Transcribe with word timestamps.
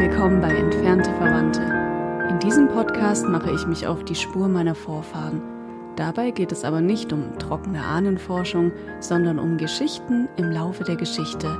Willkommen 0.00 0.40
bei 0.40 0.48
Entfernte 0.48 1.12
Verwandte. 1.12 1.60
In 2.30 2.38
diesem 2.38 2.68
Podcast 2.68 3.26
mache 3.26 3.50
ich 3.52 3.66
mich 3.66 3.86
auf 3.86 4.02
die 4.02 4.14
Spur 4.14 4.48
meiner 4.48 4.74
Vorfahren. 4.74 5.42
Dabei 5.94 6.30
geht 6.30 6.52
es 6.52 6.64
aber 6.64 6.80
nicht 6.80 7.12
um 7.12 7.38
trockene 7.38 7.84
Ahnenforschung, 7.84 8.72
sondern 9.00 9.38
um 9.38 9.58
Geschichten 9.58 10.26
im 10.38 10.46
Laufe 10.46 10.84
der 10.84 10.96
Geschichte. 10.96 11.54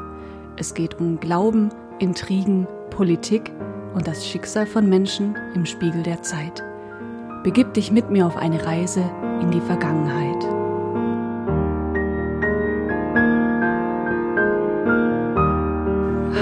Es 0.57 0.73
geht 0.73 0.99
um 0.99 1.21
Glauben, 1.21 1.69
Intrigen, 1.99 2.67
Politik 2.89 3.53
und 3.93 4.07
das 4.07 4.27
Schicksal 4.27 4.65
von 4.65 4.89
Menschen 4.89 5.37
im 5.55 5.67
Spiegel 5.67 6.03
der 6.03 6.23
Zeit. 6.23 6.65
Begib 7.43 7.75
dich 7.75 7.93
mit 7.93 8.09
mir 8.09 8.27
auf 8.27 8.39
eine 8.39 8.65
Reise 8.65 9.05
in 9.43 9.51
die 9.51 9.61
Vergangenheit. 9.61 10.60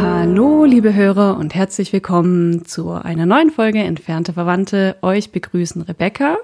Hallo, 0.01 0.65
liebe 0.65 0.95
Hörer 0.95 1.37
und 1.39 1.57
herzlich 1.57 1.93
willkommen 1.93 2.65
zu 2.65 2.93
einer 2.93 3.27
neuen 3.27 3.51
Folge 3.51 3.81
Entfernte 3.81 4.33
Verwandte. 4.33 4.95
Euch 5.03 5.33
begrüßen 5.33 5.83
Rebecca 5.83 6.37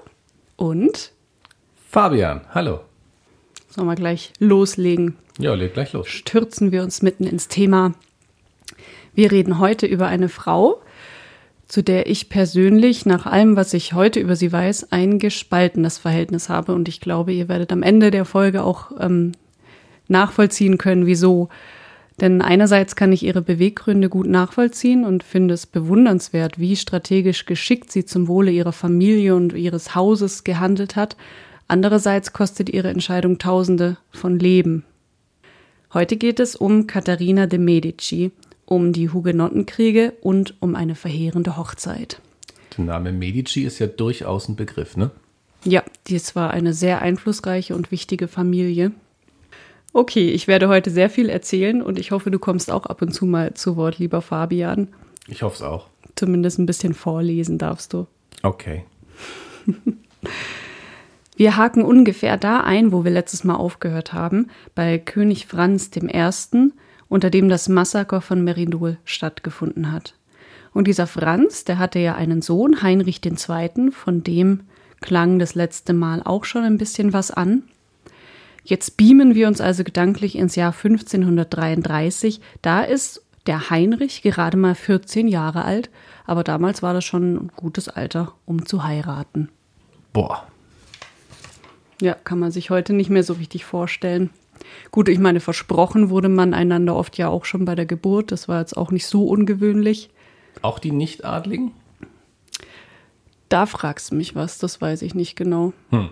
und 0.57 1.13
Fabian. 1.89 2.41
Hallo. 2.53 2.81
Sollen 3.69 3.87
wir 3.87 3.95
gleich 3.95 4.33
loslegen? 4.39 5.15
Ja, 5.39 5.53
leg 5.53 5.73
gleich 5.73 5.93
los. 5.93 6.09
Stürzen 6.09 6.73
wir 6.73 6.83
uns 6.83 7.01
mitten 7.01 7.23
ins 7.23 7.47
Thema. 7.47 7.93
Wir 9.13 9.31
reden 9.31 9.57
heute 9.57 9.85
über 9.85 10.07
eine 10.07 10.27
Frau, 10.27 10.81
zu 11.65 11.81
der 11.81 12.07
ich 12.07 12.27
persönlich, 12.27 13.05
nach 13.05 13.25
allem, 13.25 13.55
was 13.55 13.73
ich 13.73 13.93
heute 13.93 14.19
über 14.19 14.35
sie 14.35 14.51
weiß, 14.51 14.91
ein 14.91 15.17
gespaltenes 15.17 15.97
Verhältnis 15.97 16.49
habe. 16.49 16.75
Und 16.75 16.89
ich 16.89 16.99
glaube, 16.99 17.31
ihr 17.31 17.47
werdet 17.47 17.71
am 17.71 17.83
Ende 17.83 18.11
der 18.11 18.25
Folge 18.25 18.65
auch 18.65 18.91
ähm, 18.99 19.31
nachvollziehen 20.09 20.77
können, 20.77 21.05
wieso. 21.05 21.47
Denn 22.21 22.41
einerseits 22.41 22.95
kann 22.95 23.11
ich 23.11 23.23
ihre 23.23 23.41
Beweggründe 23.41 24.07
gut 24.07 24.27
nachvollziehen 24.27 25.03
und 25.03 25.23
finde 25.23 25.53
es 25.53 25.65
bewundernswert, 25.65 26.59
wie 26.59 26.75
strategisch 26.75 27.45
geschickt 27.45 27.91
sie 27.91 28.05
zum 28.05 28.27
Wohle 28.27 28.51
ihrer 28.51 28.71
Familie 28.71 29.35
und 29.35 29.53
ihres 29.53 29.95
Hauses 29.95 30.45
gehandelt 30.45 30.95
hat. 30.95 31.17
Andererseits 31.67 32.31
kostet 32.31 32.69
ihre 32.69 32.89
Entscheidung 32.89 33.37
Tausende 33.37 33.97
von 34.11 34.39
Leben. 34.39 34.85
Heute 35.93 36.15
geht 36.15 36.39
es 36.39 36.55
um 36.55 36.87
Katharina 36.87 37.47
de 37.47 37.59
Medici, 37.59 38.31
um 38.65 38.93
die 38.93 39.09
Hugenottenkriege 39.09 40.13
und 40.21 40.55
um 40.61 40.75
eine 40.75 40.95
verheerende 40.95 41.57
Hochzeit. 41.57 42.21
Der 42.77 42.85
Name 42.85 43.11
Medici 43.11 43.63
ist 43.63 43.79
ja 43.79 43.87
durchaus 43.87 44.47
ein 44.47 44.55
Begriff, 44.55 44.95
ne? 44.95 45.11
Ja, 45.63 45.83
dies 46.07 46.35
war 46.35 46.51
eine 46.51 46.73
sehr 46.73 47.01
einflussreiche 47.01 47.75
und 47.75 47.91
wichtige 47.91 48.27
Familie. 48.27 48.91
Okay, 49.95 50.29
ich 50.31 50.49
werde 50.49 50.67
heute 50.67 50.91
sehr 50.91 51.09
viel 51.09 51.29
erzählen 51.29 51.81
und 51.81 51.97
ich 51.97 52.11
hoffe, 52.11 52.29
du 52.29 52.37
kommst 52.37 52.69
auch 52.69 52.85
ab 52.85 53.01
und 53.01 53.13
zu 53.13 53.25
mal 53.25 53.53
zu 53.53 53.77
Wort, 53.77 53.97
lieber 53.97 54.21
Fabian. 54.21 54.89
Ich 55.29 55.41
hoffe 55.41 55.55
es 55.55 55.61
auch. 55.61 55.87
Zumindest 56.17 56.59
ein 56.59 56.65
bisschen 56.65 56.93
vorlesen 56.93 57.57
darfst 57.57 57.93
du. 57.93 58.05
Okay. 58.43 58.83
Wir 61.37 61.55
haken 61.55 61.81
ungefähr 61.81 62.35
da 62.35 62.59
ein, 62.59 62.91
wo 62.91 63.05
wir 63.05 63.11
letztes 63.11 63.45
Mal 63.45 63.55
aufgehört 63.55 64.11
haben, 64.11 64.49
bei 64.73 64.97
König 64.97 65.47
Franz 65.47 65.89
I., 65.95 66.71
unter 67.07 67.29
dem 67.29 67.47
das 67.47 67.69
Massaker 67.69 68.19
von 68.19 68.43
Meridol 68.43 68.97
stattgefunden 69.05 69.93
hat. 69.93 70.15
Und 70.73 70.87
dieser 70.87 71.07
Franz, 71.07 71.63
der 71.63 71.77
hatte 71.77 71.99
ja 71.99 72.15
einen 72.15 72.41
Sohn, 72.41 72.81
Heinrich 72.81 73.21
II., 73.25 73.91
von 73.91 74.23
dem 74.23 74.63
klang 74.99 75.39
das 75.39 75.55
letzte 75.55 75.93
Mal 75.93 76.21
auch 76.21 76.43
schon 76.43 76.63
ein 76.63 76.77
bisschen 76.77 77.13
was 77.13 77.31
an. 77.31 77.63
Jetzt 78.65 78.97
beamen 78.97 79.35
wir 79.35 79.47
uns 79.47 79.61
also 79.61 79.83
gedanklich 79.83 80.35
ins 80.35 80.55
Jahr 80.55 80.73
1533. 80.73 82.41
Da 82.63 82.81
ist 82.81 83.23
der 83.45 83.69
Heinrich 83.69 84.23
gerade 84.23 84.57
mal 84.57 84.73
14 84.73 85.27
Jahre 85.27 85.63
alt, 85.63 85.91
aber 86.25 86.43
damals 86.43 86.81
war 86.81 86.95
das 86.95 87.05
schon 87.05 87.35
ein 87.35 87.51
gutes 87.55 87.87
Alter, 87.87 88.33
um 88.45 88.65
zu 88.65 88.83
heiraten. 88.83 89.49
Boah. 90.13 90.47
Ja, 92.01 92.15
kann 92.15 92.39
man 92.39 92.51
sich 92.51 92.71
heute 92.71 92.93
nicht 92.93 93.11
mehr 93.11 93.23
so 93.23 93.33
richtig 93.33 93.65
vorstellen. 93.65 94.31
Gut, 94.89 95.09
ich 95.09 95.19
meine, 95.19 95.41
versprochen 95.41 96.09
wurde 96.09 96.27
man 96.27 96.55
einander 96.55 96.95
oft 96.95 97.17
ja 97.19 97.27
auch 97.27 97.45
schon 97.45 97.65
bei 97.65 97.75
der 97.75 97.85
Geburt. 97.85 98.31
Das 98.31 98.47
war 98.47 98.59
jetzt 98.59 98.75
auch 98.75 98.89
nicht 98.89 99.05
so 99.05 99.27
ungewöhnlich. 99.27 100.09
Auch 100.63 100.79
die 100.79 100.91
Nichtadligen? 100.91 101.71
Da 103.47 103.67
fragst 103.67 104.09
du 104.09 104.15
mich 104.15 104.33
was, 104.33 104.57
das 104.57 104.81
weiß 104.81 105.03
ich 105.03 105.13
nicht 105.13 105.35
genau. 105.35 105.73
Hm. 105.91 106.09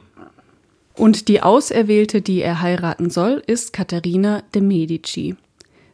Und 0.96 1.28
die 1.28 1.42
Auserwählte, 1.42 2.22
die 2.22 2.42
er 2.42 2.62
heiraten 2.62 3.09
soll, 3.09 3.42
ist 3.48 3.74
Katharina 3.74 4.44
de 4.54 4.62
Medici. 4.62 5.36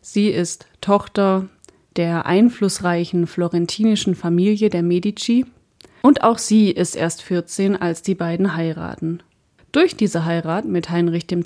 Sie 0.02 0.28
ist 0.30 0.66
Tochter 0.82 1.48
der 1.96 2.26
einflussreichen 2.26 3.28
florentinischen 3.28 4.16
Familie 4.16 4.70
der 4.70 4.84
Medici 4.84 5.46
und 6.02 6.24
auch 6.24 6.38
sie 6.38 6.72
ist 6.72 6.96
erst 6.96 7.22
14, 7.22 7.76
als 7.76 8.02
die 8.02 8.16
beiden 8.16 8.56
heiraten. 8.56 9.22
Durch 9.72 9.96
diese 9.96 10.26
Heirat 10.26 10.66
mit 10.66 10.90
Heinrich 10.90 11.32
II. 11.32 11.44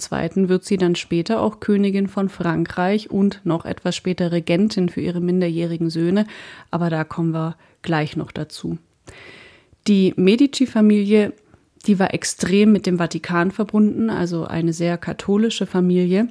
wird 0.47 0.63
sie 0.63 0.77
dann 0.77 0.95
später 0.95 1.41
auch 1.41 1.59
Königin 1.59 2.07
von 2.07 2.29
Frankreich 2.29 3.11
und 3.11 3.41
noch 3.43 3.65
etwas 3.65 3.95
später 3.95 4.31
Regentin 4.31 4.87
für 4.87 5.01
ihre 5.01 5.19
minderjährigen 5.19 5.89
Söhne, 5.89 6.25
aber 6.71 6.89
da 6.89 7.03
kommen 7.03 7.33
wir 7.33 7.57
gleich 7.81 8.15
noch 8.15 8.31
dazu. 8.31 8.77
Die 9.87 10.13
Medici-Familie, 10.15 11.33
die 11.85 11.99
war 11.99 12.13
extrem 12.13 12.71
mit 12.71 12.85
dem 12.85 12.97
Vatikan 12.97 13.51
verbunden, 13.51 14.09
also 14.09 14.45
eine 14.45 14.73
sehr 14.73 14.97
katholische 14.97 15.65
Familie. 15.65 16.27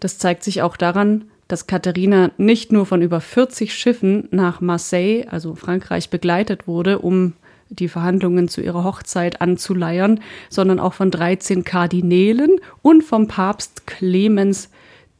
Das 0.00 0.18
zeigt 0.18 0.44
sich 0.44 0.62
auch 0.62 0.76
daran, 0.76 1.24
dass 1.48 1.66
Katharina 1.66 2.30
nicht 2.36 2.72
nur 2.72 2.86
von 2.86 3.02
über 3.02 3.20
40 3.20 3.74
Schiffen 3.74 4.28
nach 4.30 4.60
Marseille, 4.60 5.26
also 5.28 5.54
Frankreich, 5.54 6.10
begleitet 6.10 6.66
wurde, 6.66 6.98
um 6.98 7.34
die 7.68 7.88
Verhandlungen 7.88 8.48
zu 8.48 8.60
ihrer 8.60 8.84
Hochzeit 8.84 9.40
anzuleiern, 9.40 10.20
sondern 10.48 10.78
auch 10.78 10.94
von 10.94 11.10
13 11.10 11.64
Kardinälen 11.64 12.60
und 12.82 13.02
vom 13.02 13.26
Papst 13.26 13.86
Clemens 13.86 14.70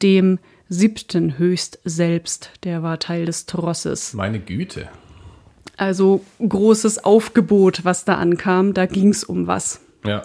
dem 0.01 0.39
siebten 0.69 1.37
höchst 1.37 1.79
selbst. 1.83 2.51
Der 2.63 2.83
war 2.83 2.99
Teil 2.99 3.25
des 3.25 3.45
Trosses. 3.45 4.13
Meine 4.13 4.39
Güte. 4.39 4.89
Also 5.77 6.23
großes 6.47 7.03
Aufgebot, 7.03 7.83
was 7.83 8.05
da 8.05 8.15
ankam. 8.15 8.73
Da 8.73 8.85
ging 8.85 9.09
es 9.09 9.23
um 9.23 9.47
was. 9.47 9.81
Ja. 10.05 10.23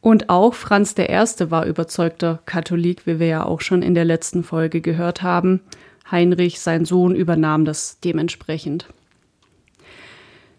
Und 0.00 0.30
auch 0.30 0.54
Franz 0.54 0.94
I. 0.98 1.06
war 1.50 1.64
überzeugter 1.66 2.40
Katholik, 2.44 3.06
wie 3.06 3.20
wir 3.20 3.26
ja 3.28 3.44
auch 3.44 3.60
schon 3.60 3.82
in 3.82 3.94
der 3.94 4.04
letzten 4.04 4.42
Folge 4.42 4.80
gehört 4.80 5.22
haben. 5.22 5.60
Heinrich, 6.10 6.60
sein 6.60 6.84
Sohn, 6.84 7.14
übernahm 7.14 7.64
das 7.64 8.00
dementsprechend. 8.00 8.86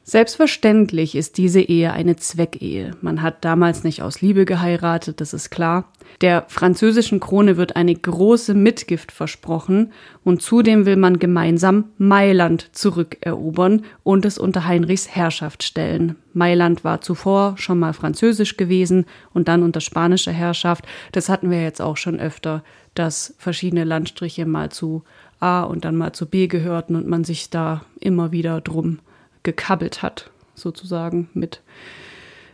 Selbstverständlich 0.05 1.15
ist 1.15 1.37
diese 1.37 1.61
Ehe 1.61 1.93
eine 1.93 2.17
Zweckehe. 2.17 2.91
Man 2.99 3.21
hat 3.21 3.45
damals 3.45 3.85
nicht 3.85 4.01
aus 4.01 4.19
Liebe 4.19 4.43
geheiratet, 4.43 5.21
das 5.21 5.33
ist 5.33 5.49
klar. 5.49 5.93
Der 6.19 6.43
französischen 6.49 7.21
Krone 7.21 7.55
wird 7.55 7.77
eine 7.77 7.95
große 7.95 8.53
Mitgift 8.53 9.13
versprochen 9.13 9.93
und 10.25 10.41
zudem 10.41 10.85
will 10.85 10.97
man 10.97 11.19
gemeinsam 11.19 11.85
Mailand 11.97 12.75
zurückerobern 12.75 13.85
und 14.03 14.25
es 14.25 14.37
unter 14.37 14.65
Heinrichs 14.67 15.07
Herrschaft 15.07 15.63
stellen. 15.63 16.17
Mailand 16.33 16.83
war 16.83 16.99
zuvor 16.99 17.55
schon 17.57 17.79
mal 17.79 17.93
französisch 17.93 18.57
gewesen 18.57 19.05
und 19.33 19.47
dann 19.47 19.63
unter 19.63 19.79
spanischer 19.79 20.33
Herrschaft. 20.33 20.85
Das 21.13 21.29
hatten 21.29 21.49
wir 21.49 21.63
jetzt 21.63 21.81
auch 21.81 21.95
schon 21.95 22.19
öfter, 22.19 22.61
dass 22.93 23.35
verschiedene 23.37 23.85
Landstriche 23.85 24.45
mal 24.45 24.69
zu 24.69 25.03
A 25.39 25.63
und 25.63 25.85
dann 25.85 25.95
mal 25.95 26.11
zu 26.11 26.25
B 26.25 26.47
gehörten 26.47 26.97
und 26.97 27.07
man 27.07 27.23
sich 27.23 27.49
da 27.49 27.85
immer 28.01 28.33
wieder 28.33 28.59
drum 28.59 28.99
gekabbelt 29.44 30.01
hat, 30.01 30.31
sozusagen 30.56 31.30
mit, 31.34 31.62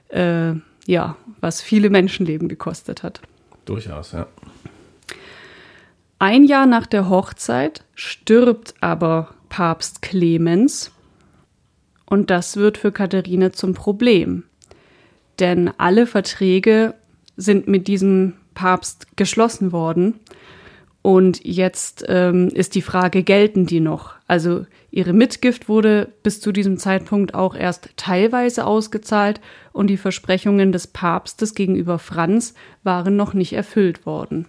äh, 0.09 0.53
ja, 0.85 1.15
was 1.39 1.61
viele 1.61 1.89
Menschenleben 1.89 2.47
gekostet 2.47 3.03
hat. 3.03 3.21
Durchaus, 3.65 4.11
ja. 4.11 4.27
Ein 6.17 6.43
Jahr 6.43 6.65
nach 6.65 6.85
der 6.85 7.07
Hochzeit 7.07 7.85
stirbt 7.95 8.73
aber 8.81 9.33
Papst 9.47 10.01
Clemens 10.01 10.91
und 12.05 12.29
das 12.29 12.57
wird 12.57 12.77
für 12.77 12.91
Katharina 12.91 13.53
zum 13.53 13.73
Problem. 13.73 14.43
Denn 15.39 15.71
alle 15.77 16.07
Verträge 16.07 16.95
sind 17.37 17.67
mit 17.67 17.87
diesem 17.87 18.33
Papst 18.53 19.15
geschlossen 19.15 19.71
worden. 19.71 20.19
Und 21.01 21.45
jetzt 21.45 22.03
ähm, 22.07 22.49
ist 22.49 22.75
die 22.75 22.81
Frage, 22.81 23.23
gelten 23.23 23.65
die 23.65 23.79
noch? 23.79 24.15
Also 24.27 24.65
Ihre 24.91 25.13
Mitgift 25.13 25.69
wurde 25.69 26.11
bis 26.23 26.41
zu 26.41 26.51
diesem 26.51 26.77
Zeitpunkt 26.77 27.33
auch 27.33 27.55
erst 27.55 27.89
teilweise 27.95 28.65
ausgezahlt 28.65 29.39
und 29.71 29.87
die 29.87 29.97
Versprechungen 29.97 30.71
des 30.71 30.87
Papstes 30.87 31.55
gegenüber 31.55 31.99
Franz 31.99 32.53
waren 32.83 33.15
noch 33.15 33.33
nicht 33.33 33.53
erfüllt 33.53 34.05
worden. 34.05 34.45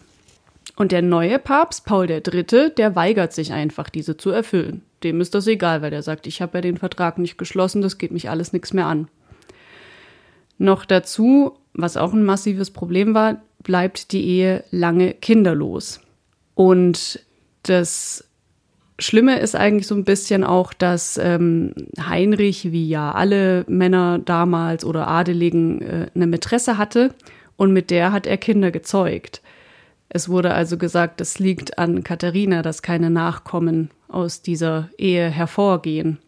Und 0.76 0.92
der 0.92 1.02
neue 1.02 1.38
Papst, 1.38 1.84
Paul 1.84 2.10
III., 2.10 2.70
der 2.76 2.96
weigert 2.96 3.32
sich 3.34 3.52
einfach, 3.52 3.90
diese 3.90 4.16
zu 4.16 4.30
erfüllen. 4.30 4.82
Dem 5.02 5.20
ist 5.20 5.34
das 5.34 5.46
egal, 5.46 5.82
weil 5.82 5.92
er 5.92 6.02
sagt, 6.02 6.26
ich 6.26 6.40
habe 6.40 6.58
ja 6.58 6.62
den 6.62 6.78
Vertrag 6.78 7.18
nicht 7.18 7.36
geschlossen, 7.36 7.82
das 7.82 7.98
geht 7.98 8.12
mich 8.12 8.30
alles 8.30 8.52
nichts 8.52 8.72
mehr 8.72 8.86
an. 8.86 9.08
Noch 10.56 10.84
dazu, 10.84 11.52
was 11.74 11.96
auch 11.96 12.12
ein 12.12 12.24
massives 12.24 12.70
Problem 12.70 13.14
war, 13.14 13.42
bleibt 13.62 14.12
die 14.12 14.24
Ehe 14.26 14.64
lange 14.70 15.14
kinderlos. 15.14 16.00
Und 16.60 17.20
das 17.62 18.28
Schlimme 18.98 19.38
ist 19.38 19.56
eigentlich 19.56 19.86
so 19.86 19.94
ein 19.94 20.04
bisschen 20.04 20.44
auch, 20.44 20.74
dass 20.74 21.16
ähm, 21.16 21.72
Heinrich, 21.98 22.70
wie 22.70 22.86
ja 22.86 23.12
alle 23.12 23.64
Männer 23.66 24.18
damals 24.18 24.84
oder 24.84 25.08
Adeligen, 25.08 25.80
äh, 25.80 26.06
eine 26.14 26.26
Mätresse 26.26 26.76
hatte 26.76 27.14
und 27.56 27.72
mit 27.72 27.90
der 27.90 28.12
hat 28.12 28.26
er 28.26 28.36
Kinder 28.36 28.70
gezeugt. 28.70 29.40
Es 30.10 30.28
wurde 30.28 30.52
also 30.52 30.76
gesagt, 30.76 31.22
es 31.22 31.38
liegt 31.38 31.78
an 31.78 32.04
Katharina, 32.04 32.60
dass 32.60 32.82
keine 32.82 33.08
Nachkommen 33.08 33.88
aus 34.08 34.42
dieser 34.42 34.90
Ehe 34.98 35.30
hervorgehen. 35.30 36.18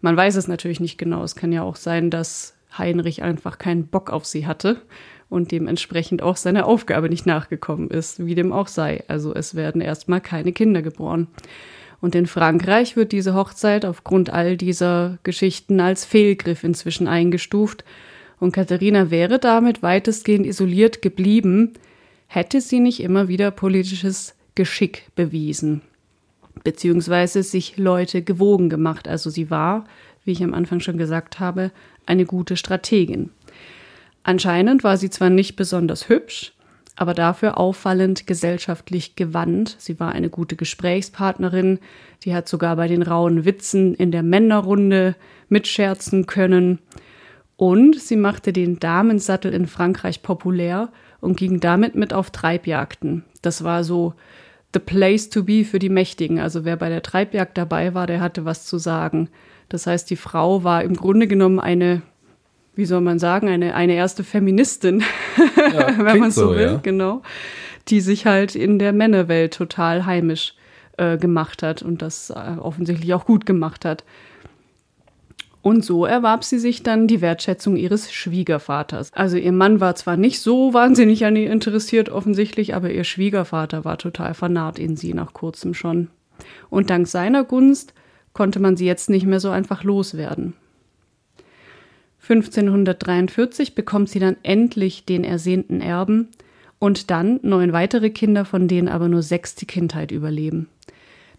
Man 0.00 0.16
weiß 0.16 0.34
es 0.34 0.48
natürlich 0.48 0.80
nicht 0.80 0.98
genau. 0.98 1.22
Es 1.22 1.36
kann 1.36 1.52
ja 1.52 1.62
auch 1.62 1.76
sein, 1.76 2.10
dass 2.10 2.56
Heinrich 2.76 3.22
einfach 3.22 3.58
keinen 3.58 3.86
Bock 3.86 4.10
auf 4.10 4.26
sie 4.26 4.44
hatte 4.44 4.82
und 5.28 5.52
dementsprechend 5.52 6.22
auch 6.22 6.36
seiner 6.36 6.66
Aufgabe 6.66 7.08
nicht 7.08 7.26
nachgekommen 7.26 7.90
ist, 7.90 8.24
wie 8.24 8.34
dem 8.34 8.52
auch 8.52 8.68
sei. 8.68 9.04
Also 9.08 9.34
es 9.34 9.54
werden 9.54 9.80
erstmal 9.80 10.20
keine 10.20 10.52
Kinder 10.52 10.82
geboren. 10.82 11.28
Und 12.00 12.14
in 12.14 12.26
Frankreich 12.26 12.96
wird 12.96 13.12
diese 13.12 13.34
Hochzeit 13.34 13.84
aufgrund 13.84 14.30
all 14.30 14.56
dieser 14.56 15.18
Geschichten 15.24 15.80
als 15.80 16.04
Fehlgriff 16.04 16.62
inzwischen 16.64 17.08
eingestuft. 17.08 17.84
Und 18.38 18.52
Katharina 18.52 19.10
wäre 19.10 19.38
damit 19.38 19.82
weitestgehend 19.82 20.46
isoliert 20.46 21.02
geblieben, 21.02 21.74
hätte 22.28 22.60
sie 22.60 22.78
nicht 22.78 23.00
immer 23.00 23.26
wieder 23.26 23.50
politisches 23.50 24.36
Geschick 24.54 25.10
bewiesen, 25.16 25.82
beziehungsweise 26.62 27.42
sich 27.42 27.76
Leute 27.76 28.22
gewogen 28.22 28.68
gemacht. 28.70 29.08
Also 29.08 29.28
sie 29.28 29.50
war, 29.50 29.84
wie 30.24 30.32
ich 30.32 30.44
am 30.44 30.54
Anfang 30.54 30.80
schon 30.80 30.98
gesagt 30.98 31.40
habe, 31.40 31.72
eine 32.06 32.26
gute 32.26 32.56
Strategin. 32.56 33.30
Anscheinend 34.28 34.84
war 34.84 34.98
sie 34.98 35.08
zwar 35.08 35.30
nicht 35.30 35.56
besonders 35.56 36.10
hübsch, 36.10 36.52
aber 36.96 37.14
dafür 37.14 37.56
auffallend 37.56 38.26
gesellschaftlich 38.26 39.16
gewandt. 39.16 39.76
Sie 39.78 39.98
war 39.98 40.12
eine 40.12 40.28
gute 40.28 40.54
Gesprächspartnerin, 40.54 41.78
die 42.24 42.34
hat 42.34 42.46
sogar 42.46 42.76
bei 42.76 42.88
den 42.88 43.00
rauen 43.00 43.46
Witzen 43.46 43.94
in 43.94 44.12
der 44.12 44.22
Männerrunde 44.22 45.16
mitscherzen 45.48 46.26
können. 46.26 46.78
Und 47.56 47.98
sie 47.98 48.16
machte 48.16 48.52
den 48.52 48.78
Damensattel 48.78 49.54
in 49.54 49.66
Frankreich 49.66 50.22
populär 50.22 50.90
und 51.22 51.38
ging 51.38 51.60
damit 51.60 51.94
mit 51.94 52.12
auf 52.12 52.30
Treibjagden. 52.30 53.24
Das 53.40 53.64
war 53.64 53.82
so 53.82 54.12
the 54.74 54.78
place 54.78 55.30
to 55.30 55.42
be 55.42 55.64
für 55.64 55.78
die 55.78 55.88
Mächtigen. 55.88 56.38
Also 56.38 56.66
wer 56.66 56.76
bei 56.76 56.90
der 56.90 57.02
Treibjagd 57.02 57.56
dabei 57.56 57.94
war, 57.94 58.06
der 58.06 58.20
hatte 58.20 58.44
was 58.44 58.66
zu 58.66 58.76
sagen. 58.76 59.30
Das 59.70 59.86
heißt, 59.86 60.10
die 60.10 60.16
Frau 60.16 60.64
war 60.64 60.84
im 60.84 60.96
Grunde 60.96 61.28
genommen 61.28 61.60
eine 61.60 62.02
wie 62.78 62.86
soll 62.86 63.00
man 63.00 63.18
sagen, 63.18 63.48
eine, 63.48 63.74
eine 63.74 63.94
erste 63.94 64.22
Feministin, 64.22 65.02
ja, 65.56 65.98
wenn 65.98 66.20
man 66.20 66.30
so, 66.30 66.50
so 66.50 66.54
will, 66.54 66.60
ja. 66.60 66.80
genau, 66.80 67.22
die 67.88 68.00
sich 68.00 68.24
halt 68.24 68.54
in 68.54 68.78
der 68.78 68.92
Männerwelt 68.92 69.52
total 69.54 70.06
heimisch 70.06 70.54
äh, 70.96 71.18
gemacht 71.18 71.64
hat 71.64 71.82
und 71.82 72.02
das 72.02 72.30
äh, 72.30 72.56
offensichtlich 72.60 73.12
auch 73.14 73.26
gut 73.26 73.46
gemacht 73.46 73.84
hat. 73.84 74.04
Und 75.60 75.84
so 75.84 76.06
erwarb 76.06 76.44
sie 76.44 76.60
sich 76.60 76.84
dann 76.84 77.08
die 77.08 77.20
Wertschätzung 77.20 77.74
ihres 77.74 78.12
Schwiegervaters. 78.12 79.12
Also 79.12 79.38
ihr 79.38 79.50
Mann 79.50 79.80
war 79.80 79.96
zwar 79.96 80.16
nicht 80.16 80.40
so 80.40 80.72
wahnsinnig 80.72 81.24
an 81.24 81.34
ihr 81.34 81.50
interessiert, 81.50 82.10
offensichtlich, 82.10 82.76
aber 82.76 82.92
ihr 82.92 83.02
Schwiegervater 83.02 83.84
war 83.84 83.98
total 83.98 84.34
vernarrt 84.34 84.78
in 84.78 84.96
sie 84.96 85.14
nach 85.14 85.32
kurzem 85.32 85.74
schon. 85.74 86.10
Und 86.70 86.90
dank 86.90 87.08
seiner 87.08 87.42
Gunst 87.42 87.92
konnte 88.34 88.60
man 88.60 88.76
sie 88.76 88.86
jetzt 88.86 89.10
nicht 89.10 89.26
mehr 89.26 89.40
so 89.40 89.50
einfach 89.50 89.82
loswerden. 89.82 90.54
1543 92.28 93.74
bekommt 93.74 94.10
sie 94.10 94.18
dann 94.18 94.36
endlich 94.42 95.06
den 95.06 95.24
ersehnten 95.24 95.80
Erben 95.80 96.28
und 96.78 97.10
dann 97.10 97.40
neun 97.42 97.72
weitere 97.72 98.10
Kinder, 98.10 98.44
von 98.44 98.68
denen 98.68 98.88
aber 98.88 99.08
nur 99.08 99.22
sechs 99.22 99.54
die 99.54 99.66
Kindheit 99.66 100.10
überleben. 100.10 100.68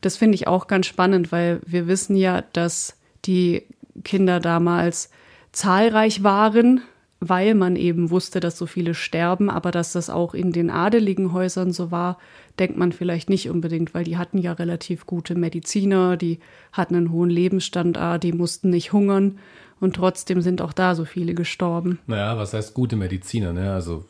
Das 0.01 0.18
finde 0.18 0.36
ich 0.36 0.47
auch 0.47 0.68
ganz 0.68 0.88
spannend, 0.88 1.31
weil 1.31 1.62
wir 1.65 1.88
wissen 1.88 2.15
ja, 2.15 2.44
dass 2.53 2.97
die 3.25 3.63
Kinder 4.03 4.39
damals 4.39 5.12
zahlreich 5.51 6.24
waren, 6.24 6.81
weil 7.19 7.53
man 7.53 7.75
eben 7.75 8.09
wusste, 8.09 8.39
dass 8.39 8.57
so 8.57 8.65
viele 8.65 8.94
sterben, 8.94 9.50
aber 9.50 9.71
dass 9.71 9.92
das 9.92 10.09
auch 10.09 10.33
in 10.33 10.51
den 10.53 10.69
adeligen 10.69 11.33
Häusern 11.33 11.71
so 11.71 11.92
war, 11.92 12.18
denkt 12.57 12.77
man 12.77 12.94
vielleicht 12.94 13.30
nicht 13.30 13.50
unbedingt, 13.50 13.94
weil 13.94 14.06
die 14.06 14.18
hatten 14.18 14.38
ja 14.38 14.53
relativ 14.53 15.06
gute 15.06 15.35
Mediziner, 15.35 16.18
die 16.18 16.39
hatten 16.71 16.95
einen 16.95 17.12
hohen 17.12 17.30
Lebensstandard, 17.30 18.24
die 18.24 18.33
mussten 18.33 18.69
nicht 18.69 18.94
hungern 18.94 19.38
und 19.79 19.95
trotzdem 19.95 20.41
sind 20.41 20.61
auch 20.61 20.73
da 20.73 20.95
so 20.95 21.05
viele 21.05 21.33
gestorben. 21.33 21.99
Naja, 22.07 22.37
was 22.37 22.53
heißt 22.53 22.73
gute 22.73 22.95
Mediziner? 22.95 23.53
Ne? 23.53 23.73
Also 23.73 24.05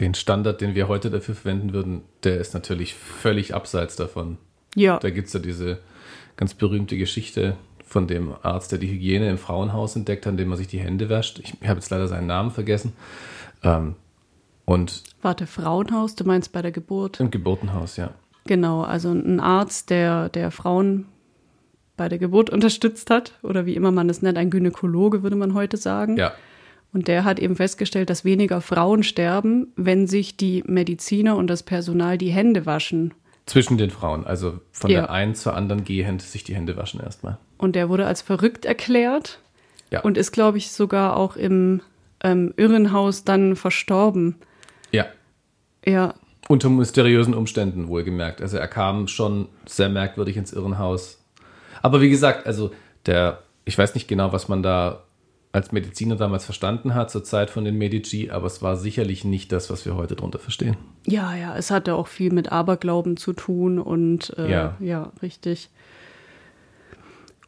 den 0.00 0.14
Standard, 0.14 0.60
den 0.60 0.74
wir 0.74 0.88
heute 0.88 1.10
dafür 1.10 1.34
verwenden 1.34 1.72
würden, 1.72 2.02
der 2.24 2.38
ist 2.38 2.54
natürlich 2.54 2.94
völlig 2.94 3.54
abseits 3.54 3.96
davon. 3.96 4.38
Ja. 4.74 4.98
Da 4.98 5.10
gibt 5.10 5.28
es 5.28 5.32
ja 5.32 5.40
diese 5.40 5.78
ganz 6.36 6.54
berühmte 6.54 6.96
Geschichte 6.96 7.56
von 7.84 8.08
dem 8.08 8.34
Arzt, 8.42 8.72
der 8.72 8.78
die 8.78 8.90
Hygiene 8.90 9.30
im 9.30 9.38
Frauenhaus 9.38 9.94
entdeckt 9.94 10.26
hat, 10.26 10.32
indem 10.32 10.48
man 10.48 10.58
sich 10.58 10.66
die 10.66 10.80
Hände 10.80 11.08
wäscht. 11.08 11.38
Ich 11.38 11.52
habe 11.68 11.78
jetzt 11.78 11.90
leider 11.90 12.08
seinen 12.08 12.26
Namen 12.26 12.50
vergessen. 12.50 12.92
Ähm, 13.62 13.94
und 14.64 15.04
Warte, 15.22 15.46
Frauenhaus, 15.46 16.16
du 16.16 16.24
meinst 16.24 16.52
bei 16.52 16.62
der 16.62 16.72
Geburt? 16.72 17.20
Im 17.20 17.30
Geburtenhaus, 17.30 17.96
ja. 17.96 18.10
Genau, 18.46 18.82
also 18.82 19.10
ein 19.12 19.40
Arzt, 19.40 19.90
der, 19.90 20.28
der 20.28 20.50
Frauen 20.50 21.06
bei 21.96 22.08
der 22.08 22.18
Geburt 22.18 22.50
unterstützt 22.50 23.10
hat 23.10 23.32
oder 23.42 23.66
wie 23.66 23.74
immer 23.74 23.90
man 23.90 24.10
es 24.10 24.22
nennt, 24.22 24.38
ein 24.38 24.50
Gynäkologe 24.50 25.22
würde 25.22 25.36
man 25.36 25.54
heute 25.54 25.76
sagen. 25.76 26.16
Ja. 26.16 26.32
Und 26.92 27.08
der 27.08 27.24
hat 27.24 27.40
eben 27.40 27.56
festgestellt, 27.56 28.08
dass 28.08 28.24
weniger 28.24 28.60
Frauen 28.60 29.02
sterben, 29.02 29.72
wenn 29.76 30.06
sich 30.06 30.36
die 30.36 30.62
Mediziner 30.66 31.36
und 31.36 31.48
das 31.48 31.64
Personal 31.64 32.18
die 32.18 32.30
Hände 32.30 32.66
waschen. 32.66 33.12
Zwischen 33.46 33.76
den 33.76 33.90
Frauen, 33.90 34.24
also 34.24 34.60
von 34.70 34.90
ja. 34.90 35.00
der 35.00 35.10
einen 35.10 35.34
zur 35.34 35.54
anderen 35.54 35.84
gehend 35.84 36.22
sich 36.22 36.44
die 36.44 36.54
Hände 36.54 36.76
waschen 36.76 37.00
erstmal. 37.00 37.38
Und 37.58 37.74
der 37.76 37.88
wurde 37.88 38.06
als 38.06 38.22
verrückt 38.22 38.64
erklärt 38.64 39.40
ja. 39.90 40.00
und 40.00 40.16
ist, 40.16 40.32
glaube 40.32 40.58
ich, 40.58 40.70
sogar 40.70 41.16
auch 41.16 41.36
im 41.36 41.82
ähm, 42.22 42.54
Irrenhaus 42.56 43.24
dann 43.24 43.56
verstorben. 43.56 44.36
Ja. 44.92 45.06
Ja. 45.84 46.14
Unter 46.48 46.70
mysteriösen 46.70 47.34
Umständen 47.34 47.88
wohlgemerkt. 47.88 48.40
Also 48.40 48.56
er 48.56 48.68
kam 48.68 49.08
schon 49.08 49.48
sehr 49.66 49.88
merkwürdig 49.88 50.36
ins 50.36 50.52
Irrenhaus 50.52 51.23
aber 51.84 52.00
wie 52.00 52.08
gesagt, 52.08 52.46
also 52.46 52.70
der, 53.04 53.40
ich 53.66 53.76
weiß 53.76 53.94
nicht 53.94 54.08
genau, 54.08 54.32
was 54.32 54.48
man 54.48 54.62
da 54.62 55.02
als 55.52 55.70
Mediziner 55.70 56.16
damals 56.16 56.46
verstanden 56.46 56.94
hat 56.94 57.10
zur 57.10 57.24
Zeit 57.24 57.50
von 57.50 57.66
den 57.66 57.76
Medici, 57.76 58.30
aber 58.30 58.46
es 58.46 58.62
war 58.62 58.78
sicherlich 58.78 59.22
nicht 59.26 59.52
das, 59.52 59.68
was 59.68 59.84
wir 59.84 59.94
heute 59.94 60.16
darunter 60.16 60.38
verstehen. 60.38 60.78
Ja, 61.06 61.36
ja, 61.36 61.54
es 61.58 61.70
hatte 61.70 61.94
auch 61.94 62.06
viel 62.06 62.32
mit 62.32 62.50
Aberglauben 62.50 63.18
zu 63.18 63.34
tun 63.34 63.78
und 63.78 64.32
äh, 64.38 64.50
ja. 64.50 64.76
ja, 64.80 65.12
richtig. 65.20 65.68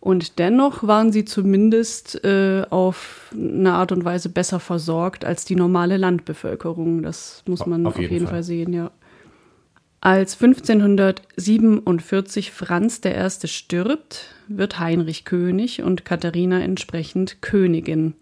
Und 0.01 0.39
dennoch 0.39 0.87
waren 0.87 1.13
sie 1.13 1.25
zumindest 1.25 2.23
äh, 2.23 2.67
auf 2.69 3.33
eine 3.33 3.73
Art 3.73 3.91
und 3.91 4.05
Weise 4.05 4.29
besser 4.29 4.61
versorgt 4.61 5.25
als 5.25 5.47
die 5.47 5.57
normale 5.57 5.97
Landbevölkerung. 5.97 7.03
Das 7.03 7.43
muss 7.47 7.65
man 7.65 7.87
auf, 7.87 7.95
auf 7.95 8.01
jeden, 8.03 8.13
jeden 8.13 8.27
Fall. 8.27 8.35
Fall 8.35 8.43
sehen, 8.43 8.75
ja. 8.75 8.91
Als 10.07 10.41
1547 10.41 12.53
Franz 12.53 13.01
I. 13.05 13.29
stirbt, 13.49 14.37
wird 14.47 14.79
Heinrich 14.79 15.25
König 15.25 15.83
und 15.83 16.05
Katharina 16.05 16.61
entsprechend 16.61 17.43
Königin. 17.43 18.15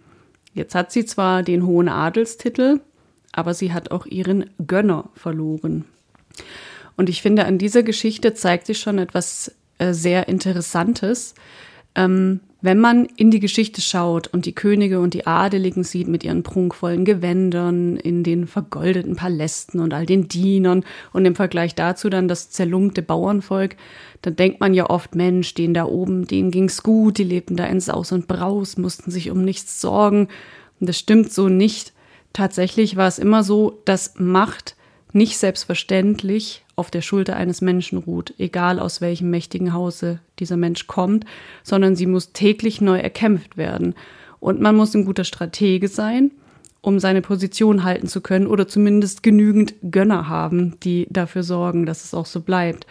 Jetzt 0.55 0.75
hat 0.75 0.93
sie 0.93 1.05
zwar 1.05 1.43
den 1.43 1.67
hohen 1.67 1.91
Adelstitel, 1.91 2.81
aber 3.33 3.53
sie 3.53 3.75
hat 3.75 3.91
auch 3.91 4.07
ihren 4.07 4.49
Gönner 4.67 5.11
verloren. 5.13 5.85
Und 6.97 7.11
ich 7.11 7.21
finde, 7.21 7.45
an 7.45 7.59
dieser 7.59 7.83
Geschichte 7.83 8.33
zeigt 8.33 8.65
sich 8.65 8.81
schon 8.81 8.97
etwas 8.97 9.55
äh, 9.77 9.93
sehr 9.93 10.27
Interessantes. 10.27 11.35
Ähm, 11.95 12.41
wenn 12.65 12.81
man 12.81 13.05
in 13.17 13.31
die 13.31 13.41
Geschichte 13.41 13.83
schaut 13.83 14.29
und 14.29 14.47
die 14.47 14.55
Könige 14.55 14.99
und 14.99 15.13
die 15.13 15.27
Adeligen 15.27 15.85
sieht 15.85 16.09
mit 16.09 16.25
ihren 16.25 16.43
prunkvollen 16.43 17.05
Gewändern, 17.05 17.99
in 17.99 18.25
den 18.25 18.47
vergoldeten 18.47 19.17
Palästen 19.17 19.81
und 19.81 19.93
all 19.93 20.07
den 20.07 20.29
Dienern 20.29 20.83
und 21.13 21.27
im 21.27 21.35
Vergleich 21.35 21.75
dazu 21.75 22.09
dann 22.09 22.27
das 22.27 22.49
zerlumpte 22.49 23.03
Bauernvolk, 23.03 23.77
dann 24.23 24.37
denkt 24.37 24.61
man 24.61 24.73
ja 24.73 24.89
oft, 24.89 25.15
Mensch, 25.15 25.53
denen 25.53 25.75
da 25.75 25.85
oben, 25.85 26.27
denen 26.27 26.51
ging's 26.51 26.83
gut, 26.83 27.19
die 27.19 27.25
lebten 27.25 27.57
da 27.57 27.67
in 27.67 27.81
Saus 27.81 28.13
und 28.13 28.29
Braus, 28.29 28.79
mussten 28.79 29.11
sich 29.11 29.31
um 29.31 29.45
nichts 29.45 29.83
sorgen. 29.83 30.29
Und 30.81 30.89
das 30.89 30.99
stimmt 30.99 31.35
so 31.35 31.51
nicht. 31.51 31.93
Tatsächlich 32.33 32.97
war 32.97 33.09
es 33.09 33.19
immer 33.19 33.45
so, 33.45 33.83
dass 33.85 34.15
Macht 34.17 34.75
nicht 35.13 35.37
selbstverständlich 35.37 36.64
auf 36.77 36.91
der 36.91 37.03
Schulter 37.03 37.37
eines 37.37 37.61
Menschen 37.61 37.99
ruht, 37.99 38.35
egal 38.39 38.79
aus 38.79 39.01
welchem 39.01 39.31
mächtigen 39.31 39.73
Hause 39.73 40.21
dieser 40.39 40.57
Mensch 40.57 40.87
kommt, 40.87 41.25
sondern 41.63 41.97
sie 41.97 42.07
muss 42.07 42.33
täglich 42.33 42.81
neu 42.81 42.99
erkämpft 42.99 43.57
werden. 43.57 43.95
Und 44.41 44.61
man 44.61 44.77
muss 44.77 44.95
ein 44.95 45.05
guter 45.05 45.25
Stratege 45.25 45.89
sein, 45.89 46.31
um 46.81 46.99
seine 46.99 47.23
Position 47.23 47.85
halten 47.85 48.09
zu 48.09 48.21
können 48.21 48.47
oder 48.47 48.69
zumindest 48.69 49.23
genügend 49.23 49.75
Gönner 49.91 50.29
haben, 50.29 50.79
die 50.83 51.07
dafür 51.11 51.43
sorgen, 51.43 51.87
dass 51.87 52.05
es 52.05 52.13
auch 52.13 52.27
so 52.27 52.41
bleibt. 52.41 52.87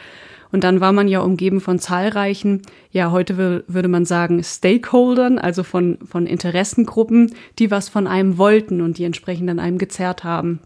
Und 0.52 0.64
dann 0.64 0.82
war 0.82 0.92
man 0.92 1.08
ja 1.08 1.20
umgeben 1.20 1.62
von 1.62 1.80
zahlreichen, 1.80 2.62
ja, 2.92 3.10
heute 3.10 3.64
würde 3.68 3.88
man 3.88 4.06
sagen, 4.06 4.44
Stakeholdern, 4.44 5.40
also 5.40 5.64
von, 5.64 5.98
von 6.06 6.28
Interessengruppen, 6.28 7.34
die 7.58 7.72
was 7.72 7.90
von 7.90 8.06
einem 8.06 8.38
wollten 8.38 8.82
und 8.82 9.00
die 9.00 9.04
entsprechend 9.04 9.50
an 9.50 9.60
einem 9.60 9.80
gezerrt 9.80 10.24
haben. 10.24 10.60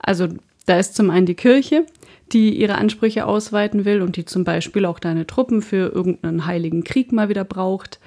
Also 0.00 0.26
da 0.66 0.78
ist 0.78 0.96
zum 0.96 1.10
einen 1.10 1.26
die 1.26 1.34
Kirche, 1.34 1.86
die 2.32 2.60
ihre 2.60 2.76
Ansprüche 2.76 3.26
ausweiten 3.26 3.84
will 3.84 4.02
und 4.02 4.16
die 4.16 4.24
zum 4.24 4.44
Beispiel 4.44 4.84
auch 4.84 4.98
deine 4.98 5.26
Truppen 5.26 5.62
für 5.62 5.92
irgendeinen 5.92 6.46
heiligen 6.46 6.84
Krieg 6.84 7.12
mal 7.12 7.28
wieder 7.28 7.44
braucht, 7.44 7.98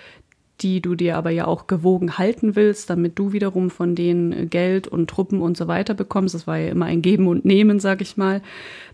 die 0.61 0.81
du 0.81 0.95
dir 0.95 1.17
aber 1.17 1.29
ja 1.29 1.45
auch 1.45 1.67
gewogen 1.67 2.17
halten 2.17 2.55
willst, 2.55 2.89
damit 2.89 3.19
du 3.19 3.33
wiederum 3.33 3.69
von 3.69 3.95
denen 3.95 4.49
Geld 4.49 4.87
und 4.87 5.09
Truppen 5.09 5.41
und 5.41 5.57
so 5.57 5.67
weiter 5.67 5.93
bekommst. 5.93 6.35
Das 6.35 6.47
war 6.47 6.57
ja 6.57 6.69
immer 6.69 6.85
ein 6.85 7.01
Geben 7.01 7.27
und 7.27 7.43
Nehmen, 7.43 7.79
sag 7.79 8.01
ich 8.01 8.17
mal. 8.17 8.41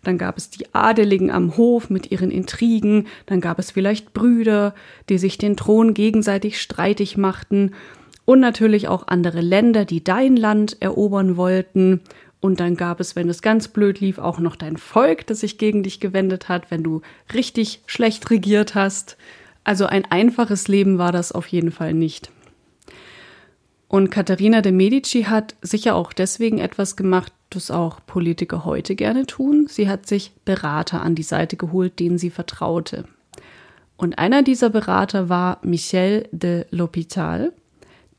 Dann 0.03 0.17
gab 0.17 0.37
es 0.37 0.49
die 0.49 0.73
Adeligen 0.73 1.29
am 1.29 1.57
Hof 1.57 1.89
mit 1.89 2.11
ihren 2.11 2.31
Intrigen. 2.31 3.07
Dann 3.25 3.41
gab 3.41 3.59
es 3.59 3.71
vielleicht 3.71 4.13
Brüder, 4.13 4.73
die 5.09 5.17
sich 5.17 5.37
den 5.37 5.57
Thron 5.57 5.93
gegenseitig 5.93 6.59
streitig 6.59 7.17
machten. 7.17 7.73
Und 8.25 8.39
natürlich 8.39 8.87
auch 8.87 9.07
andere 9.07 9.41
Länder, 9.41 9.85
die 9.85 10.03
dein 10.03 10.35
Land 10.35 10.77
erobern 10.79 11.35
wollten. 11.35 12.01
Und 12.41 12.59
dann 12.59 12.75
gab 12.75 12.99
es, 12.99 13.15
wenn 13.15 13.29
es 13.29 13.41
ganz 13.41 13.67
blöd 13.67 13.99
lief, 13.99 14.17
auch 14.17 14.39
noch 14.39 14.55
dein 14.55 14.77
Volk, 14.77 15.27
das 15.27 15.41
sich 15.41 15.57
gegen 15.57 15.83
dich 15.83 15.99
gewendet 15.99 16.47
hat, 16.47 16.71
wenn 16.71 16.83
du 16.83 17.01
richtig 17.33 17.81
schlecht 17.85 18.29
regiert 18.29 18.75
hast. 18.75 19.17
Also 19.63 19.85
ein 19.85 20.05
einfaches 20.05 20.67
Leben 20.67 20.97
war 20.97 21.11
das 21.11 21.31
auf 21.31 21.47
jeden 21.47 21.71
Fall 21.71 21.93
nicht. 21.93 22.31
Und 23.89 24.11
Katharina 24.11 24.61
de 24.61 24.71
Medici 24.71 25.23
hat 25.23 25.55
sicher 25.61 25.95
auch 25.95 26.13
deswegen 26.13 26.59
etwas 26.59 26.95
gemacht, 26.95 27.33
das 27.49 27.71
auch 27.71 27.99
Politiker 28.05 28.63
heute 28.63 28.95
gerne 28.95 29.25
tun. 29.25 29.65
Sie 29.67 29.89
hat 29.89 30.07
sich 30.07 30.31
Berater 30.45 31.01
an 31.01 31.15
die 31.15 31.23
Seite 31.23 31.57
geholt, 31.57 31.99
denen 31.99 32.19
sie 32.19 32.29
vertraute. 32.29 33.05
Und 33.97 34.19
einer 34.19 34.43
dieser 34.43 34.69
Berater 34.69 35.27
war 35.27 35.59
Michel 35.63 36.29
de 36.31 36.65
l'Hôpital, 36.71 37.51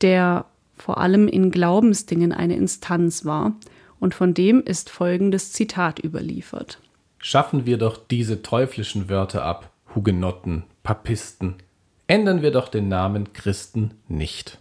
der 0.01 0.45
vor 0.77 0.97
allem 0.97 1.27
in 1.27 1.51
Glaubensdingen 1.51 2.33
eine 2.33 2.55
Instanz 2.55 3.23
war. 3.23 3.55
Und 4.01 4.15
von 4.15 4.33
dem 4.33 4.61
ist 4.61 4.89
folgendes 4.89 5.53
Zitat 5.53 6.03
überliefert. 6.03 6.79
Schaffen 7.19 7.67
wir 7.67 7.77
doch 7.77 7.97
diese 7.97 8.41
teuflischen 8.41 9.09
Wörter 9.09 9.45
ab, 9.45 9.69
Hugenotten, 9.93 10.63
Papisten. 10.81 11.55
Ändern 12.07 12.41
wir 12.41 12.49
doch 12.51 12.67
den 12.67 12.89
Namen 12.89 13.31
Christen 13.31 13.93
nicht. 14.07 14.57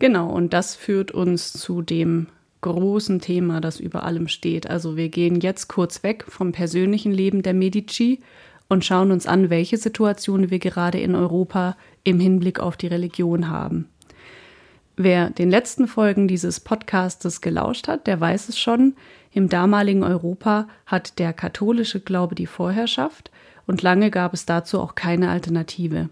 Genau, 0.00 0.28
und 0.28 0.52
das 0.52 0.74
führt 0.74 1.12
uns 1.12 1.52
zu 1.52 1.82
dem 1.82 2.26
großen 2.60 3.20
Thema, 3.20 3.60
das 3.60 3.78
über 3.78 4.02
allem 4.02 4.26
steht. 4.26 4.68
Also 4.68 4.96
wir 4.96 5.08
gehen 5.08 5.40
jetzt 5.40 5.68
kurz 5.68 6.02
weg 6.02 6.24
vom 6.26 6.50
persönlichen 6.50 7.12
Leben 7.12 7.42
der 7.42 7.54
Medici 7.54 8.20
und 8.68 8.84
schauen 8.84 9.12
uns 9.12 9.28
an, 9.28 9.50
welche 9.50 9.76
Situationen 9.76 10.50
wir 10.50 10.58
gerade 10.58 10.98
in 10.98 11.14
Europa 11.14 11.76
im 12.02 12.18
Hinblick 12.18 12.58
auf 12.58 12.76
die 12.76 12.88
Religion 12.88 13.48
haben. 13.50 13.88
Wer 15.00 15.30
den 15.30 15.48
letzten 15.48 15.86
Folgen 15.86 16.26
dieses 16.26 16.58
Podcastes 16.58 17.40
gelauscht 17.40 17.86
hat, 17.86 18.08
der 18.08 18.20
weiß 18.20 18.48
es 18.48 18.58
schon. 18.58 18.96
Im 19.30 19.48
damaligen 19.48 20.02
Europa 20.02 20.66
hat 20.86 21.20
der 21.20 21.32
katholische 21.32 22.00
Glaube 22.00 22.34
die 22.34 22.46
Vorherrschaft 22.46 23.30
und 23.64 23.80
lange 23.82 24.10
gab 24.10 24.34
es 24.34 24.44
dazu 24.44 24.80
auch 24.80 24.96
keine 24.96 25.30
Alternative. 25.30 26.08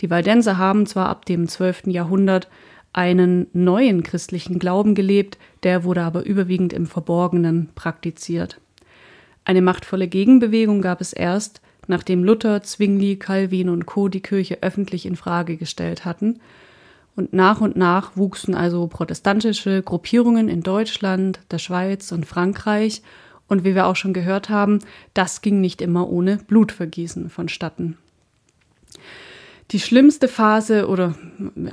Die 0.00 0.10
Waldenser 0.10 0.58
haben 0.58 0.84
zwar 0.84 1.08
ab 1.08 1.26
dem 1.26 1.46
12. 1.46 1.86
Jahrhundert 1.86 2.48
einen 2.92 3.46
neuen 3.52 4.02
christlichen 4.02 4.58
Glauben 4.58 4.96
gelebt, 4.96 5.38
der 5.62 5.84
wurde 5.84 6.02
aber 6.02 6.26
überwiegend 6.26 6.72
im 6.72 6.86
Verborgenen 6.86 7.68
praktiziert. 7.76 8.60
Eine 9.44 9.62
machtvolle 9.62 10.08
Gegenbewegung 10.08 10.82
gab 10.82 11.00
es 11.00 11.12
erst, 11.12 11.60
nachdem 11.86 12.24
Luther, 12.24 12.64
Zwingli, 12.64 13.14
Calvin 13.14 13.68
und 13.68 13.86
Co. 13.86 14.08
die 14.08 14.22
Kirche 14.22 14.58
öffentlich 14.60 15.06
in 15.06 15.14
Frage 15.14 15.56
gestellt 15.56 16.04
hatten. 16.04 16.40
Und 17.18 17.32
nach 17.32 17.60
und 17.60 17.74
nach 17.74 18.16
wuchsen 18.16 18.54
also 18.54 18.86
protestantische 18.86 19.82
Gruppierungen 19.82 20.48
in 20.48 20.62
Deutschland, 20.62 21.40
der 21.50 21.58
Schweiz 21.58 22.12
und 22.12 22.26
Frankreich 22.26 23.02
und 23.48 23.64
wie 23.64 23.74
wir 23.74 23.88
auch 23.88 23.96
schon 23.96 24.12
gehört 24.12 24.50
haben, 24.50 24.78
das 25.14 25.40
ging 25.40 25.60
nicht 25.60 25.82
immer 25.82 26.08
ohne 26.08 26.36
Blutvergießen 26.36 27.28
vonstatten. 27.28 27.98
Die 29.72 29.80
schlimmste 29.80 30.28
Phase 30.28 30.86
oder 30.86 31.16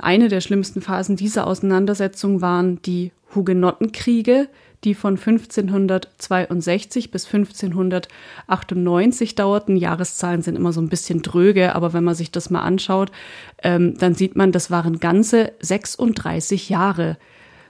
eine 0.00 0.26
der 0.26 0.40
schlimmsten 0.40 0.82
Phasen 0.82 1.14
dieser 1.14 1.46
Auseinandersetzung 1.46 2.40
waren 2.40 2.82
die 2.82 3.12
Hugenottenkriege, 3.32 4.48
die 4.84 4.94
von 4.94 5.16
1562 5.16 7.10
bis 7.10 7.26
1598 7.26 9.34
dauerten. 9.34 9.76
Jahreszahlen 9.76 10.42
sind 10.42 10.56
immer 10.56 10.72
so 10.72 10.80
ein 10.80 10.88
bisschen 10.88 11.22
dröge, 11.22 11.74
aber 11.74 11.92
wenn 11.92 12.04
man 12.04 12.14
sich 12.14 12.30
das 12.30 12.50
mal 12.50 12.62
anschaut, 12.62 13.10
ähm, 13.62 13.96
dann 13.98 14.14
sieht 14.14 14.36
man, 14.36 14.52
das 14.52 14.70
waren 14.70 15.00
ganze 15.00 15.52
36 15.60 16.68
Jahre, 16.68 17.16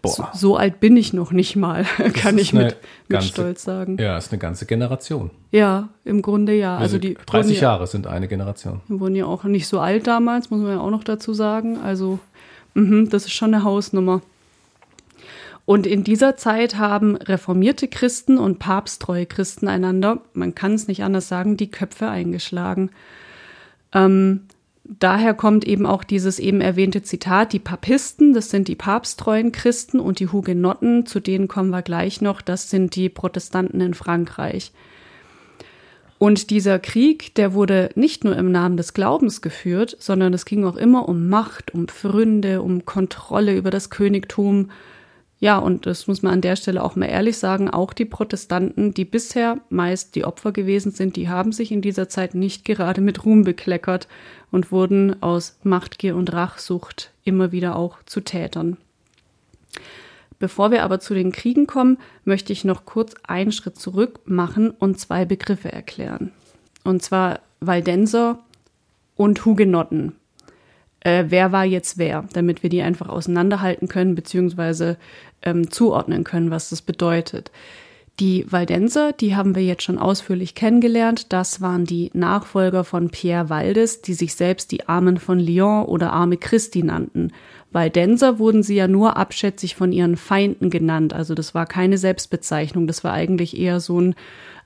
so, 0.04 0.26
so, 0.34 0.56
alt 0.56 0.80
bin 0.80 0.96
ich 0.96 1.12
noch 1.12 1.32
nicht 1.32 1.56
mal, 1.56 1.84
kann 2.14 2.38
ich 2.38 2.52
mit, 2.52 2.76
mit 3.08 3.24
Stolz 3.24 3.64
sagen. 3.64 3.96
Ja, 3.98 4.16
ist 4.16 4.32
eine 4.32 4.38
ganze 4.38 4.66
Generation. 4.66 5.30
Ja, 5.50 5.88
im 6.04 6.22
Grunde 6.22 6.54
ja. 6.54 6.76
Also 6.76 6.98
die 6.98 7.16
30 7.26 7.60
Jahre 7.60 7.82
ja, 7.82 7.86
sind 7.86 8.06
eine 8.06 8.28
Generation. 8.28 8.80
Wir 8.86 9.00
wurden 9.00 9.16
ja 9.16 9.26
auch 9.26 9.44
nicht 9.44 9.66
so 9.66 9.80
alt 9.80 10.06
damals, 10.06 10.50
muss 10.50 10.60
man 10.60 10.72
ja 10.72 10.80
auch 10.80 10.90
noch 10.90 11.04
dazu 11.04 11.34
sagen. 11.34 11.78
Also 11.78 12.18
mh, 12.74 13.08
das 13.10 13.24
ist 13.24 13.32
schon 13.32 13.54
eine 13.54 13.64
Hausnummer. 13.64 14.22
Und 15.66 15.84
in 15.84 16.04
dieser 16.04 16.36
Zeit 16.36 16.76
haben 16.76 17.16
reformierte 17.16 17.88
Christen 17.88 18.38
und 18.38 18.60
papsttreue 18.60 19.26
Christen 19.26 19.66
einander, 19.66 20.22
man 20.32 20.54
kann 20.54 20.74
es 20.74 20.86
nicht 20.86 21.02
anders 21.02 21.28
sagen, 21.28 21.56
die 21.56 21.70
Köpfe 21.72 22.08
eingeschlagen. 22.08 22.90
Ähm, 23.92 24.42
daher 24.84 25.34
kommt 25.34 25.66
eben 25.66 25.84
auch 25.84 26.04
dieses 26.04 26.38
eben 26.38 26.60
erwähnte 26.60 27.02
Zitat, 27.02 27.52
die 27.52 27.58
Papisten, 27.58 28.32
das 28.32 28.48
sind 28.48 28.68
die 28.68 28.76
papsttreuen 28.76 29.50
Christen 29.50 29.98
und 29.98 30.20
die 30.20 30.28
Hugenotten, 30.28 31.04
zu 31.04 31.18
denen 31.18 31.48
kommen 31.48 31.70
wir 31.70 31.82
gleich 31.82 32.20
noch, 32.20 32.42
das 32.42 32.70
sind 32.70 32.94
die 32.94 33.08
Protestanten 33.08 33.80
in 33.80 33.94
Frankreich. 33.94 34.70
Und 36.18 36.50
dieser 36.50 36.78
Krieg, 36.78 37.34
der 37.34 37.54
wurde 37.54 37.90
nicht 37.96 38.22
nur 38.22 38.36
im 38.36 38.52
Namen 38.52 38.76
des 38.76 38.94
Glaubens 38.94 39.42
geführt, 39.42 39.96
sondern 39.98 40.32
es 40.32 40.44
ging 40.44 40.64
auch 40.64 40.76
immer 40.76 41.08
um 41.08 41.28
Macht, 41.28 41.74
um 41.74 41.88
Pfründe, 41.88 42.62
um 42.62 42.86
Kontrolle 42.86 43.56
über 43.56 43.70
das 43.70 43.90
Königtum, 43.90 44.70
ja, 45.38 45.58
und 45.58 45.84
das 45.84 46.06
muss 46.06 46.22
man 46.22 46.34
an 46.34 46.40
der 46.40 46.56
Stelle 46.56 46.82
auch 46.82 46.96
mal 46.96 47.06
ehrlich 47.06 47.36
sagen, 47.36 47.68
auch 47.68 47.92
die 47.92 48.06
Protestanten, 48.06 48.94
die 48.94 49.04
bisher 49.04 49.60
meist 49.68 50.14
die 50.14 50.24
Opfer 50.24 50.50
gewesen 50.50 50.92
sind, 50.92 51.16
die 51.16 51.28
haben 51.28 51.52
sich 51.52 51.70
in 51.70 51.82
dieser 51.82 52.08
Zeit 52.08 52.34
nicht 52.34 52.64
gerade 52.64 53.02
mit 53.02 53.24
Ruhm 53.24 53.44
bekleckert 53.44 54.08
und 54.50 54.72
wurden 54.72 55.22
aus 55.22 55.58
Machtgier 55.62 56.16
und 56.16 56.32
Rachsucht 56.32 57.12
immer 57.24 57.52
wieder 57.52 57.76
auch 57.76 57.98
zu 58.06 58.22
Tätern. 58.22 58.78
Bevor 60.38 60.70
wir 60.70 60.82
aber 60.82 61.00
zu 61.00 61.12
den 61.12 61.32
Kriegen 61.32 61.66
kommen, 61.66 61.98
möchte 62.24 62.52
ich 62.52 62.64
noch 62.64 62.86
kurz 62.86 63.14
einen 63.26 63.52
Schritt 63.52 63.78
zurück 63.78 64.20
machen 64.24 64.70
und 64.70 64.98
zwei 64.98 65.26
Begriffe 65.26 65.70
erklären. 65.70 66.32
Und 66.84 67.02
zwar 67.02 67.40
Waldenser 67.60 68.38
und 69.16 69.44
Hugenotten 69.44 70.12
äh, 71.00 71.24
wer 71.28 71.52
war 71.52 71.64
jetzt 71.64 71.98
wer, 71.98 72.24
damit 72.32 72.62
wir 72.62 72.70
die 72.70 72.82
einfach 72.82 73.08
auseinanderhalten 73.08 73.88
können, 73.88 74.14
beziehungsweise 74.14 74.96
ähm, 75.42 75.70
zuordnen 75.70 76.24
können, 76.24 76.50
was 76.50 76.70
das 76.70 76.82
bedeutet. 76.82 77.50
Die 78.18 78.50
Waldenser, 78.50 79.12
die 79.12 79.36
haben 79.36 79.54
wir 79.54 79.62
jetzt 79.62 79.82
schon 79.82 79.98
ausführlich 79.98 80.54
kennengelernt. 80.54 81.34
Das 81.34 81.60
waren 81.60 81.84
die 81.84 82.10
Nachfolger 82.14 82.82
von 82.82 83.10
Pierre 83.10 83.50
Waldes, 83.50 84.00
die 84.00 84.14
sich 84.14 84.34
selbst 84.34 84.72
die 84.72 84.88
Armen 84.88 85.18
von 85.18 85.38
Lyon 85.38 85.84
oder 85.84 86.14
Arme 86.14 86.38
Christi 86.38 86.82
nannten. 86.82 87.32
Waldenser 87.72 88.38
wurden 88.38 88.62
sie 88.62 88.76
ja 88.76 88.88
nur 88.88 89.18
abschätzig 89.18 89.76
von 89.76 89.92
ihren 89.92 90.16
Feinden 90.16 90.70
genannt. 90.70 91.12
Also 91.12 91.34
das 91.34 91.54
war 91.54 91.66
keine 91.66 91.98
Selbstbezeichnung, 91.98 92.86
das 92.86 93.04
war 93.04 93.12
eigentlich 93.12 93.58
eher 93.58 93.80
so 93.80 94.00
ein, 94.00 94.14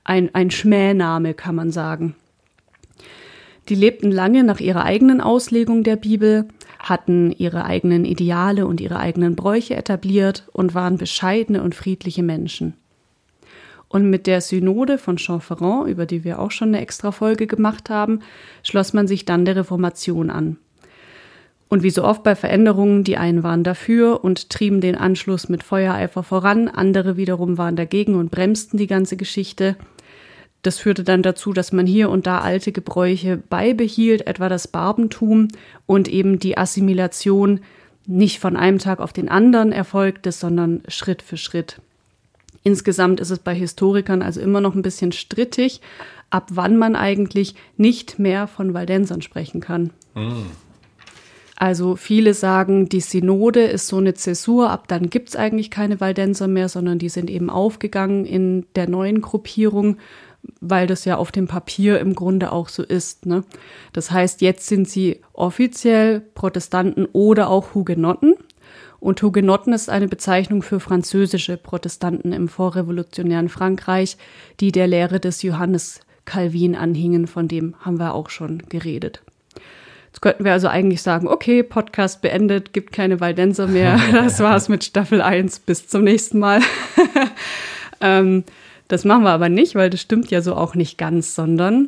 ein, 0.05 0.33
ein 0.33 0.49
Schmähname, 0.49 1.33
kann 1.33 1.55
man 1.55 1.71
sagen. 1.71 2.15
Die 3.69 3.75
lebten 3.75 4.11
lange 4.11 4.43
nach 4.43 4.59
ihrer 4.59 4.83
eigenen 4.83 5.21
Auslegung 5.21 5.83
der 5.83 5.95
Bibel, 5.95 6.47
hatten 6.79 7.31
ihre 7.31 7.65
eigenen 7.65 8.05
Ideale 8.05 8.65
und 8.65 8.81
ihre 8.81 8.99
eigenen 8.99 9.35
Bräuche 9.35 9.75
etabliert 9.75 10.47
und 10.51 10.73
waren 10.73 10.97
bescheidene 10.97 11.61
und 11.61 11.75
friedliche 11.75 12.23
Menschen. 12.23 12.73
Und 13.87 14.09
mit 14.09 14.25
der 14.25 14.41
Synode 14.41 14.97
von 14.97 15.17
Champferrand, 15.17 15.89
über 15.89 16.05
die 16.05 16.23
wir 16.23 16.39
auch 16.39 16.51
schon 16.51 16.69
eine 16.69 16.81
extra 16.81 17.11
Folge 17.11 17.45
gemacht 17.45 17.89
haben, 17.89 18.21
schloss 18.63 18.93
man 18.93 19.07
sich 19.07 19.25
dann 19.25 19.45
der 19.45 19.57
Reformation 19.57 20.29
an. 20.29 20.57
Und 21.67 21.83
wie 21.83 21.89
so 21.89 22.03
oft 22.03 22.23
bei 22.23 22.35
Veränderungen, 22.35 23.03
die 23.03 23.17
einen 23.17 23.43
waren 23.43 23.63
dafür 23.63 24.23
und 24.23 24.49
trieben 24.49 24.81
den 24.81 24.95
Anschluss 24.95 25.47
mit 25.49 25.63
Feuereifer 25.63 26.23
voran, 26.23 26.67
andere 26.67 27.15
wiederum 27.15 27.57
waren 27.57 27.75
dagegen 27.75 28.15
und 28.15 28.31
bremsten 28.31 28.77
die 28.77 28.87
ganze 28.87 29.17
Geschichte. 29.17 29.77
Das 30.61 30.77
führte 30.77 31.03
dann 31.03 31.23
dazu, 31.23 31.53
dass 31.53 31.71
man 31.71 31.87
hier 31.87 32.09
und 32.09 32.27
da 32.27 32.39
alte 32.39 32.71
Gebräuche 32.71 33.37
beibehielt, 33.37 34.27
etwa 34.27 34.47
das 34.47 34.67
Barbentum 34.67 35.47
und 35.85 36.07
eben 36.07 36.39
die 36.39 36.57
Assimilation 36.57 37.61
nicht 38.05 38.39
von 38.39 38.55
einem 38.55 38.79
Tag 38.79 38.99
auf 38.99 39.13
den 39.13 39.29
anderen 39.29 39.71
erfolgte, 39.71 40.31
sondern 40.31 40.83
Schritt 40.87 41.21
für 41.21 41.37
Schritt. 41.37 41.81
Insgesamt 42.63 43.19
ist 43.19 43.31
es 43.31 43.39
bei 43.39 43.55
Historikern 43.55 44.21
also 44.21 44.39
immer 44.39 44.61
noch 44.61 44.75
ein 44.75 44.83
bisschen 44.83 45.11
strittig, 45.11 45.81
ab 46.29 46.47
wann 46.51 46.77
man 46.77 46.95
eigentlich 46.95 47.55
nicht 47.77 48.19
mehr 48.19 48.47
von 48.47 48.73
Waldensern 48.73 49.21
sprechen 49.21 49.61
kann. 49.61 49.91
Mm. 50.13 50.43
Also 51.55 51.95
viele 51.95 52.33
sagen, 52.33 52.89
die 52.89 53.01
Synode 53.01 53.61
ist 53.61 53.87
so 53.87 53.97
eine 53.97 54.15
Zäsur, 54.15 54.71
ab 54.71 54.87
dann 54.87 55.11
gibt's 55.11 55.35
eigentlich 55.35 55.69
keine 55.69 55.99
Waldenser 55.99 56.47
mehr, 56.47 56.69
sondern 56.69 56.97
die 56.97 57.09
sind 57.09 57.29
eben 57.29 57.51
aufgegangen 57.51 58.25
in 58.25 58.65
der 58.75 58.89
neuen 58.89 59.21
Gruppierung 59.21 59.97
weil 60.59 60.87
das 60.87 61.05
ja 61.05 61.17
auf 61.17 61.31
dem 61.31 61.47
Papier 61.47 61.99
im 61.99 62.15
Grunde 62.15 62.51
auch 62.51 62.69
so 62.69 62.83
ist. 62.83 63.25
Ne? 63.25 63.43
Das 63.93 64.11
heißt, 64.11 64.41
jetzt 64.41 64.67
sind 64.67 64.87
sie 64.87 65.21
offiziell 65.33 66.19
Protestanten 66.19 67.05
oder 67.13 67.49
auch 67.49 67.73
Hugenotten. 67.73 68.35
Und 68.99 69.21
Hugenotten 69.23 69.73
ist 69.73 69.89
eine 69.89 70.07
Bezeichnung 70.07 70.61
für 70.61 70.79
französische 70.79 71.57
Protestanten 71.57 72.33
im 72.33 72.47
vorrevolutionären 72.47 73.49
Frankreich, 73.49 74.17
die 74.59 74.71
der 74.71 74.87
Lehre 74.87 75.19
des 75.19 75.41
Johannes 75.41 76.01
Calvin 76.25 76.75
anhingen, 76.75 77.25
von 77.25 77.47
dem 77.47 77.75
haben 77.79 77.99
wir 77.99 78.13
auch 78.13 78.29
schon 78.29 78.59
geredet. 78.69 79.23
Jetzt 80.07 80.21
könnten 80.21 80.43
wir 80.43 80.51
also 80.51 80.67
eigentlich 80.67 81.01
sagen, 81.01 81.27
okay, 81.27 81.63
Podcast 81.63 82.21
beendet, 82.21 82.73
gibt 82.73 82.91
keine 82.91 83.19
Waldenser 83.19 83.67
mehr. 83.67 83.99
Das 84.11 84.39
war's 84.39 84.69
mit 84.69 84.83
Staffel 84.83 85.21
1. 85.21 85.59
Bis 85.59 85.87
zum 85.87 86.03
nächsten 86.03 86.37
Mal. 86.37 86.59
ähm, 88.01 88.43
das 88.91 89.05
machen 89.05 89.23
wir 89.23 89.29
aber 89.29 89.47
nicht, 89.47 89.75
weil 89.75 89.89
das 89.89 90.01
stimmt 90.01 90.31
ja 90.31 90.41
so 90.41 90.53
auch 90.53 90.75
nicht 90.75 90.97
ganz, 90.97 91.33
sondern 91.33 91.87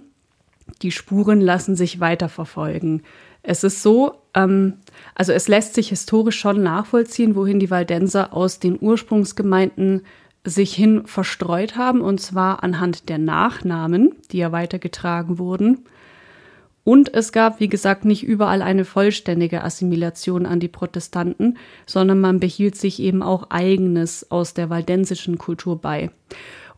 die 0.81 0.91
Spuren 0.91 1.41
lassen 1.41 1.75
sich 1.75 1.99
weiterverfolgen. 1.99 3.01
Es 3.41 3.65
ist 3.65 3.83
so, 3.83 4.13
ähm, 4.33 4.75
also 5.13 5.33
es 5.33 5.49
lässt 5.49 5.73
sich 5.73 5.89
historisch 5.89 6.39
schon 6.39 6.63
nachvollziehen, 6.63 7.35
wohin 7.35 7.59
die 7.59 7.69
Waldenser 7.69 8.31
aus 8.33 8.59
den 8.59 8.77
Ursprungsgemeinden 8.79 10.03
sich 10.45 10.73
hin 10.73 11.05
verstreut 11.05 11.75
haben, 11.75 11.99
und 11.99 12.21
zwar 12.21 12.63
anhand 12.63 13.09
der 13.09 13.17
Nachnamen, 13.17 14.15
die 14.31 14.37
ja 14.37 14.53
weitergetragen 14.53 15.39
wurden. 15.39 15.79
Und 16.85 17.13
es 17.13 17.33
gab, 17.33 17.59
wie 17.59 17.67
gesagt, 17.67 18.05
nicht 18.05 18.23
überall 18.23 18.61
eine 18.61 18.85
vollständige 18.85 19.65
Assimilation 19.65 20.45
an 20.45 20.61
die 20.61 20.69
Protestanten, 20.69 21.57
sondern 21.85 22.21
man 22.21 22.39
behielt 22.39 22.77
sich 22.77 23.01
eben 23.01 23.23
auch 23.23 23.49
eigenes 23.49 24.31
aus 24.31 24.53
der 24.53 24.69
waldensischen 24.69 25.37
Kultur 25.37 25.79
bei. 25.81 26.09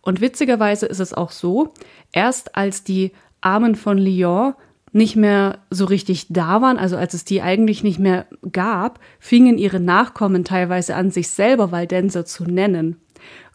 Und 0.06 0.22
witzigerweise 0.22 0.86
ist 0.86 1.00
es 1.00 1.14
auch 1.14 1.32
so, 1.32 1.74
erst 2.14 2.56
als 2.56 2.84
die 2.84 3.12
Armen 3.42 3.76
von 3.76 3.98
Lyon 3.98 4.54
nicht 4.94 5.18
mehr 5.18 5.60
so 5.70 5.84
richtig 5.84 6.28
da 6.30 6.62
waren, 6.62 6.78
also 6.78 6.96
als 6.96 7.14
es 7.14 7.26
die 7.26 7.42
eigentlich 7.42 7.84
nicht 7.84 8.00
mehr 8.00 8.28
gab, 8.54 9.00
fingen 9.20 9.58
ihre 9.58 9.82
Nachkommen 9.82 10.46
teilweise 10.46 10.96
an, 10.96 11.12
sich 11.12 11.28
selber 11.28 11.74
Waldenser 11.74 12.24
zu 12.26 12.46
nennen. 12.46 13.02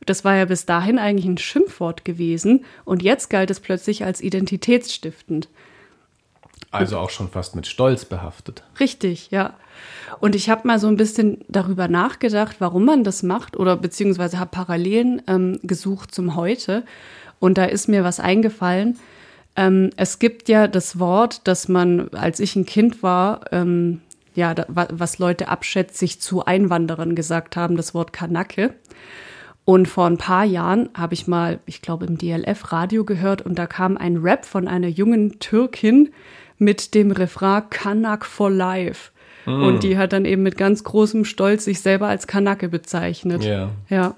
Das 0.05 0.25
war 0.25 0.37
ja 0.37 0.45
bis 0.45 0.67
dahin 0.67 0.99
eigentlich 0.99 1.25
ein 1.25 1.39
Schimpfwort 1.39 2.05
gewesen 2.05 2.65
und 2.85 3.03
jetzt 3.03 3.31
galt 3.31 3.51
es 3.51 3.61
plötzlich 3.61 4.05
als 4.05 4.21
identitätsstiftend. 4.21 5.49
Also 6.73 6.99
auch 6.99 7.11
schon 7.11 7.29
fast 7.29 7.57
mit 7.57 7.67
Stolz 7.67 8.05
behaftet. 8.05 8.63
Richtig, 8.79 9.31
ja. 9.31 9.55
Und 10.21 10.35
ich 10.35 10.51
habe 10.51 10.67
mal 10.67 10.79
so 10.79 10.89
ein 10.89 10.97
bisschen 10.97 11.39
darüber 11.49 11.89
nachgedacht, 11.89 12.57
warum 12.59 12.85
man 12.85 13.05
das 13.05 13.23
macht 13.23 13.57
oder 13.57 13.77
beziehungsweise 13.77 14.39
habe 14.39 14.51
Parallelen 14.51 15.23
ähm, 15.27 15.59
gesucht 15.63 16.15
zum 16.15 16.37
Heute. 16.37 16.85
Und 17.39 17.59
da 17.59 17.65
ist 17.65 17.89
mir 17.89 18.05
was 18.05 18.21
eingefallen. 18.21 18.99
Ähm, 19.57 19.91
es 19.97 20.19
gibt 20.19 20.49
ja 20.49 20.69
das 20.69 20.99
Wort, 20.99 21.47
dass 21.47 21.69
man, 21.69 22.09
als 22.11 22.41
ich 22.41 22.57
ein 22.57 22.67
Kind 22.67 23.03
war, 23.03 23.41
ähm, 23.53 24.01
ja, 24.35 24.55
da, 24.55 24.67
was 24.69 25.19
Leute 25.19 25.49
abschätzig 25.49 26.21
zu 26.21 26.45
Einwanderern 26.45 27.15
gesagt 27.15 27.57
haben, 27.57 27.77
das 27.77 27.95
Wort 27.95 28.13
Kanake. 28.13 28.75
Und 29.65 29.89
vor 29.89 30.07
ein 30.07 30.19
paar 30.19 30.45
Jahren 30.45 30.89
habe 30.95 31.15
ich 31.15 31.27
mal, 31.27 31.61
ich 31.67 31.83
glaube, 31.83 32.07
im 32.07 32.19
DLF 32.19 32.73
Radio 32.73 33.05
gehört 33.05 33.43
und 33.43 33.59
da 33.59 33.67
kam 33.67 33.97
ein 33.97 34.17
Rap 34.19 34.45
von 34.45 34.69
einer 34.69 34.89
jungen 34.89 35.39
Türkin, 35.39 36.11
mit 36.61 36.95
dem 36.95 37.11
Refrain 37.11 37.63
Kanak 37.71 38.27
for 38.27 38.51
Life. 38.51 39.11
Mm. 39.47 39.63
Und 39.63 39.83
die 39.83 39.97
hat 39.97 40.13
dann 40.13 40.25
eben 40.25 40.43
mit 40.43 40.57
ganz 40.57 40.85
großem 40.85 41.25
Stolz 41.25 41.65
sich 41.65 41.81
selber 41.81 42.09
als 42.09 42.27
Kanake 42.27 42.69
bezeichnet. 42.69 43.45
Yeah. 43.45 43.71
Ja. 43.89 44.17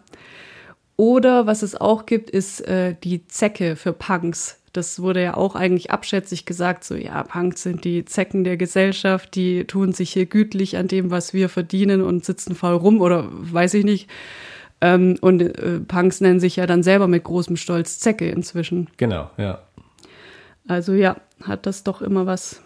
Oder 0.96 1.46
was 1.46 1.62
es 1.62 1.80
auch 1.80 2.06
gibt, 2.06 2.30
ist 2.30 2.60
äh, 2.68 2.94
die 3.02 3.26
Zecke 3.26 3.76
für 3.76 3.92
Punks. 3.92 4.58
Das 4.72 5.00
wurde 5.00 5.22
ja 5.22 5.36
auch 5.36 5.54
eigentlich 5.54 5.90
abschätzig 5.90 6.46
gesagt, 6.46 6.84
so 6.84 6.94
ja, 6.94 7.22
Punks 7.24 7.62
sind 7.62 7.84
die 7.84 8.04
Zecken 8.04 8.44
der 8.44 8.56
Gesellschaft, 8.56 9.34
die 9.34 9.64
tun 9.64 9.92
sich 9.92 10.12
hier 10.12 10.26
gütlich 10.26 10.76
an 10.76 10.88
dem, 10.88 11.10
was 11.10 11.34
wir 11.34 11.48
verdienen 11.48 12.02
und 12.02 12.24
sitzen 12.24 12.54
faul 12.54 12.76
rum 12.76 13.00
oder 13.00 13.28
weiß 13.30 13.74
ich 13.74 13.84
nicht. 13.84 14.08
Ähm, 14.80 15.18
und 15.20 15.42
äh, 15.42 15.80
Punks 15.80 16.20
nennen 16.20 16.40
sich 16.40 16.56
ja 16.56 16.66
dann 16.66 16.82
selber 16.82 17.06
mit 17.06 17.24
großem 17.24 17.56
Stolz 17.56 17.98
Zecke 17.98 18.28
inzwischen. 18.30 18.88
Genau, 18.96 19.30
ja. 19.36 19.62
Also 20.66 20.92
ja, 20.92 21.16
hat 21.42 21.66
das 21.66 21.84
doch 21.84 22.00
immer 22.00 22.26
was 22.26 22.62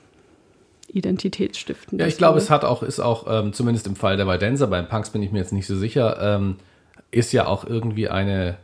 Identitätsstiftendes. 0.96 2.04
Ja, 2.04 2.08
ich 2.08 2.18
glaube, 2.18 2.38
es 2.38 2.50
hat 2.50 2.64
auch, 2.64 2.82
ist 2.82 3.00
auch, 3.00 3.26
ähm, 3.28 3.52
zumindest 3.52 3.86
im 3.86 3.96
Fall 3.96 4.16
der 4.16 4.26
Weidenser, 4.26 4.66
beim 4.66 4.88
Punks 4.88 5.10
bin 5.10 5.22
ich 5.22 5.32
mir 5.32 5.38
jetzt 5.38 5.52
nicht 5.52 5.66
so 5.66 5.76
sicher, 5.76 6.18
ähm, 6.20 6.56
ist 7.10 7.32
ja 7.32 7.46
auch 7.46 7.64
irgendwie 7.64 8.08
eine, 8.08 8.56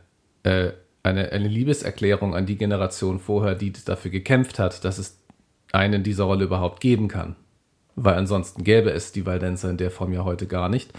äh, 0.43 0.71
eine, 1.03 1.31
eine 1.31 1.47
Liebeserklärung 1.47 2.35
an 2.35 2.45
die 2.45 2.57
Generation 2.57 3.19
vorher, 3.19 3.55
die 3.55 3.73
dafür 3.73 4.11
gekämpft 4.11 4.59
hat, 4.59 4.83
dass 4.85 4.97
es 4.97 5.19
einen 5.71 6.03
dieser 6.03 6.25
Rolle 6.25 6.45
überhaupt 6.45 6.79
geben 6.79 7.07
kann. 7.07 7.35
Weil 7.95 8.15
ansonsten 8.15 8.63
gäbe 8.63 8.91
es 8.91 9.11
die 9.11 9.25
Waldenser 9.25 9.69
in 9.69 9.77
der 9.77 9.91
Form 9.91 10.13
ja 10.13 10.23
heute 10.23 10.47
gar 10.47 10.69
nicht. 10.69 10.91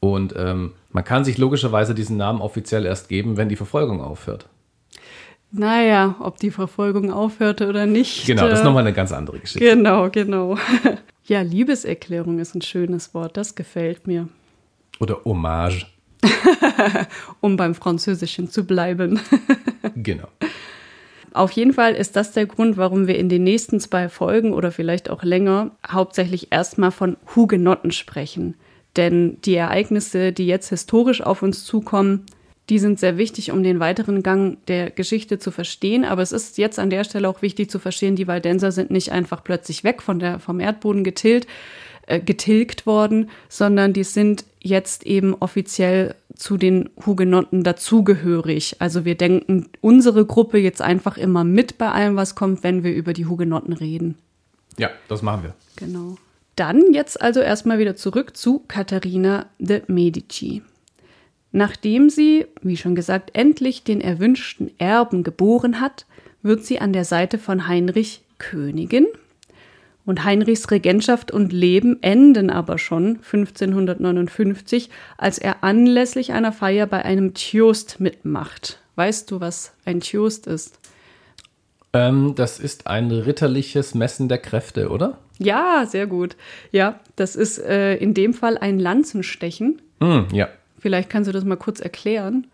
Und 0.00 0.34
ähm, 0.36 0.72
man 0.90 1.04
kann 1.04 1.24
sich 1.24 1.38
logischerweise 1.38 1.94
diesen 1.94 2.16
Namen 2.16 2.40
offiziell 2.40 2.84
erst 2.84 3.08
geben, 3.08 3.36
wenn 3.36 3.48
die 3.48 3.56
Verfolgung 3.56 4.00
aufhört. 4.00 4.48
Naja, 5.52 6.16
ob 6.18 6.38
die 6.38 6.50
Verfolgung 6.50 7.12
aufhörte 7.12 7.68
oder 7.68 7.84
nicht. 7.84 8.26
Genau, 8.26 8.48
das 8.48 8.60
ist 8.60 8.64
nochmal 8.64 8.84
eine 8.84 8.94
ganz 8.94 9.12
andere 9.12 9.38
Geschichte. 9.38 9.60
Genau, 9.60 10.10
genau. 10.10 10.56
Ja, 11.24 11.40
Liebeserklärung 11.40 12.40
ist 12.40 12.56
ein 12.56 12.62
schönes 12.62 13.14
Wort, 13.14 13.36
das 13.36 13.54
gefällt 13.54 14.08
mir. 14.08 14.28
Oder 14.98 15.24
Hommage. 15.24 15.86
um 17.40 17.56
beim 17.56 17.76
Französischen 17.76 18.50
zu 18.50 18.64
bleiben. 18.66 19.20
genau. 19.94 20.26
Auf 21.32 21.52
jeden 21.52 21.72
Fall 21.72 21.94
ist 21.94 22.16
das 22.16 22.32
der 22.32 22.46
Grund, 22.46 22.76
warum 22.76 23.06
wir 23.06 23.16
in 23.18 23.28
den 23.28 23.44
nächsten 23.44 23.80
zwei 23.80 24.08
Folgen 24.08 24.52
oder 24.52 24.72
vielleicht 24.72 25.10
auch 25.10 25.22
länger 25.22 25.70
hauptsächlich 25.88 26.48
erstmal 26.50 26.90
von 26.90 27.16
Hugenotten 27.34 27.92
sprechen. 27.92 28.56
Denn 28.96 29.38
die 29.42 29.54
Ereignisse, 29.54 30.32
die 30.32 30.46
jetzt 30.46 30.68
historisch 30.68 31.22
auf 31.22 31.42
uns 31.42 31.64
zukommen, 31.64 32.26
die 32.72 32.78
sind 32.78 32.98
sehr 32.98 33.18
wichtig, 33.18 33.52
um 33.52 33.62
den 33.62 33.80
weiteren 33.80 34.22
Gang 34.22 34.56
der 34.64 34.88
Geschichte 34.88 35.38
zu 35.38 35.50
verstehen. 35.50 36.06
Aber 36.06 36.22
es 36.22 36.32
ist 36.32 36.56
jetzt 36.56 36.78
an 36.78 36.88
der 36.88 37.04
Stelle 37.04 37.28
auch 37.28 37.42
wichtig 37.42 37.70
zu 37.70 37.78
verstehen, 37.78 38.16
die 38.16 38.26
Waldenser 38.26 38.72
sind 38.72 38.90
nicht 38.90 39.12
einfach 39.12 39.44
plötzlich 39.44 39.84
weg 39.84 40.00
von 40.00 40.18
der, 40.18 40.38
vom 40.38 40.58
Erdboden 40.58 41.04
getilgt, 41.04 41.46
äh, 42.06 42.18
getilgt 42.18 42.86
worden, 42.86 43.28
sondern 43.50 43.92
die 43.92 44.04
sind 44.04 44.46
jetzt 44.58 45.04
eben 45.04 45.34
offiziell 45.34 46.14
zu 46.34 46.56
den 46.56 46.88
Hugenotten 47.04 47.62
dazugehörig. 47.62 48.76
Also 48.78 49.04
wir 49.04 49.16
denken 49.16 49.68
unsere 49.82 50.24
Gruppe 50.24 50.56
jetzt 50.56 50.80
einfach 50.80 51.18
immer 51.18 51.44
mit 51.44 51.76
bei 51.76 51.90
allem, 51.90 52.16
was 52.16 52.34
kommt, 52.34 52.62
wenn 52.62 52.84
wir 52.84 52.94
über 52.94 53.12
die 53.12 53.26
Hugenotten 53.26 53.74
reden. 53.74 54.16
Ja, 54.78 54.88
das 55.08 55.20
machen 55.20 55.42
wir. 55.42 55.54
Genau. 55.76 56.16
Dann 56.56 56.94
jetzt 56.94 57.20
also 57.20 57.40
erstmal 57.40 57.78
wieder 57.78 57.96
zurück 57.96 58.34
zu 58.34 58.62
Katharina 58.66 59.44
de 59.58 59.82
Medici. 59.88 60.62
Nachdem 61.52 62.08
sie, 62.08 62.46
wie 62.62 62.78
schon 62.78 62.94
gesagt, 62.94 63.30
endlich 63.34 63.84
den 63.84 64.00
erwünschten 64.00 64.70
Erben 64.78 65.22
geboren 65.22 65.80
hat, 65.80 66.06
wird 66.42 66.64
sie 66.64 66.80
an 66.80 66.92
der 66.92 67.04
Seite 67.04 67.38
von 67.38 67.68
Heinrich 67.68 68.22
Königin. 68.38 69.06
Und 70.04 70.24
Heinrichs 70.24 70.70
Regentschaft 70.70 71.30
und 71.30 71.52
Leben 71.52 72.02
enden 72.02 72.50
aber 72.50 72.78
schon 72.78 73.20
1559, 73.22 74.90
als 75.16 75.38
er 75.38 75.62
anlässlich 75.62 76.32
einer 76.32 76.52
Feier 76.52 76.86
bei 76.86 77.04
einem 77.04 77.34
Tjost 77.34 78.00
mitmacht. 78.00 78.80
Weißt 78.96 79.30
du, 79.30 79.40
was 79.40 79.72
ein 79.84 80.00
Tjost 80.00 80.48
ist? 80.48 80.78
Ähm, 81.92 82.32
das 82.34 82.58
ist 82.58 82.86
ein 82.86 83.10
ritterliches 83.10 83.94
Messen 83.94 84.28
der 84.28 84.38
Kräfte, 84.38 84.88
oder? 84.88 85.18
Ja, 85.38 85.84
sehr 85.86 86.06
gut. 86.06 86.36
Ja, 86.72 86.98
das 87.14 87.36
ist 87.36 87.58
äh, 87.58 87.94
in 87.96 88.14
dem 88.14 88.34
Fall 88.34 88.58
ein 88.58 88.78
Lanzenstechen. 88.78 89.82
Mm, 90.00 90.22
ja. 90.32 90.48
Vielleicht 90.82 91.10
kannst 91.10 91.28
du 91.28 91.32
das 91.32 91.44
mal 91.44 91.56
kurz 91.56 91.78
erklären, 91.78 92.48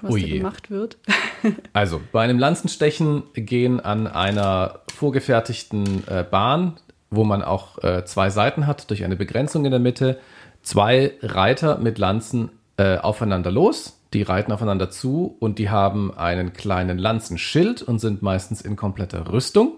was 0.00 0.14
oh 0.14 0.16
da 0.16 0.26
gemacht 0.26 0.68
wird. 0.68 0.98
also, 1.72 2.00
bei 2.10 2.24
einem 2.24 2.40
Lanzenstechen 2.40 3.22
gehen 3.34 3.78
an 3.78 4.08
einer 4.08 4.80
vorgefertigten 4.92 6.02
äh, 6.08 6.24
Bahn, 6.28 6.74
wo 7.08 7.22
man 7.22 7.44
auch 7.44 7.78
äh, 7.84 8.04
zwei 8.04 8.30
Seiten 8.30 8.66
hat, 8.66 8.90
durch 8.90 9.04
eine 9.04 9.14
Begrenzung 9.14 9.64
in 9.64 9.70
der 9.70 9.78
Mitte, 9.78 10.18
zwei 10.62 11.12
Reiter 11.22 11.78
mit 11.78 11.98
Lanzen 11.98 12.50
äh, 12.78 12.96
aufeinander 12.96 13.52
los. 13.52 13.96
Die 14.12 14.22
reiten 14.22 14.50
aufeinander 14.50 14.90
zu 14.90 15.36
und 15.38 15.60
die 15.60 15.70
haben 15.70 16.12
einen 16.18 16.52
kleinen 16.52 16.98
Lanzenschild 16.98 17.80
und 17.80 18.00
sind 18.00 18.22
meistens 18.22 18.60
in 18.60 18.74
kompletter 18.74 19.32
Rüstung. 19.32 19.74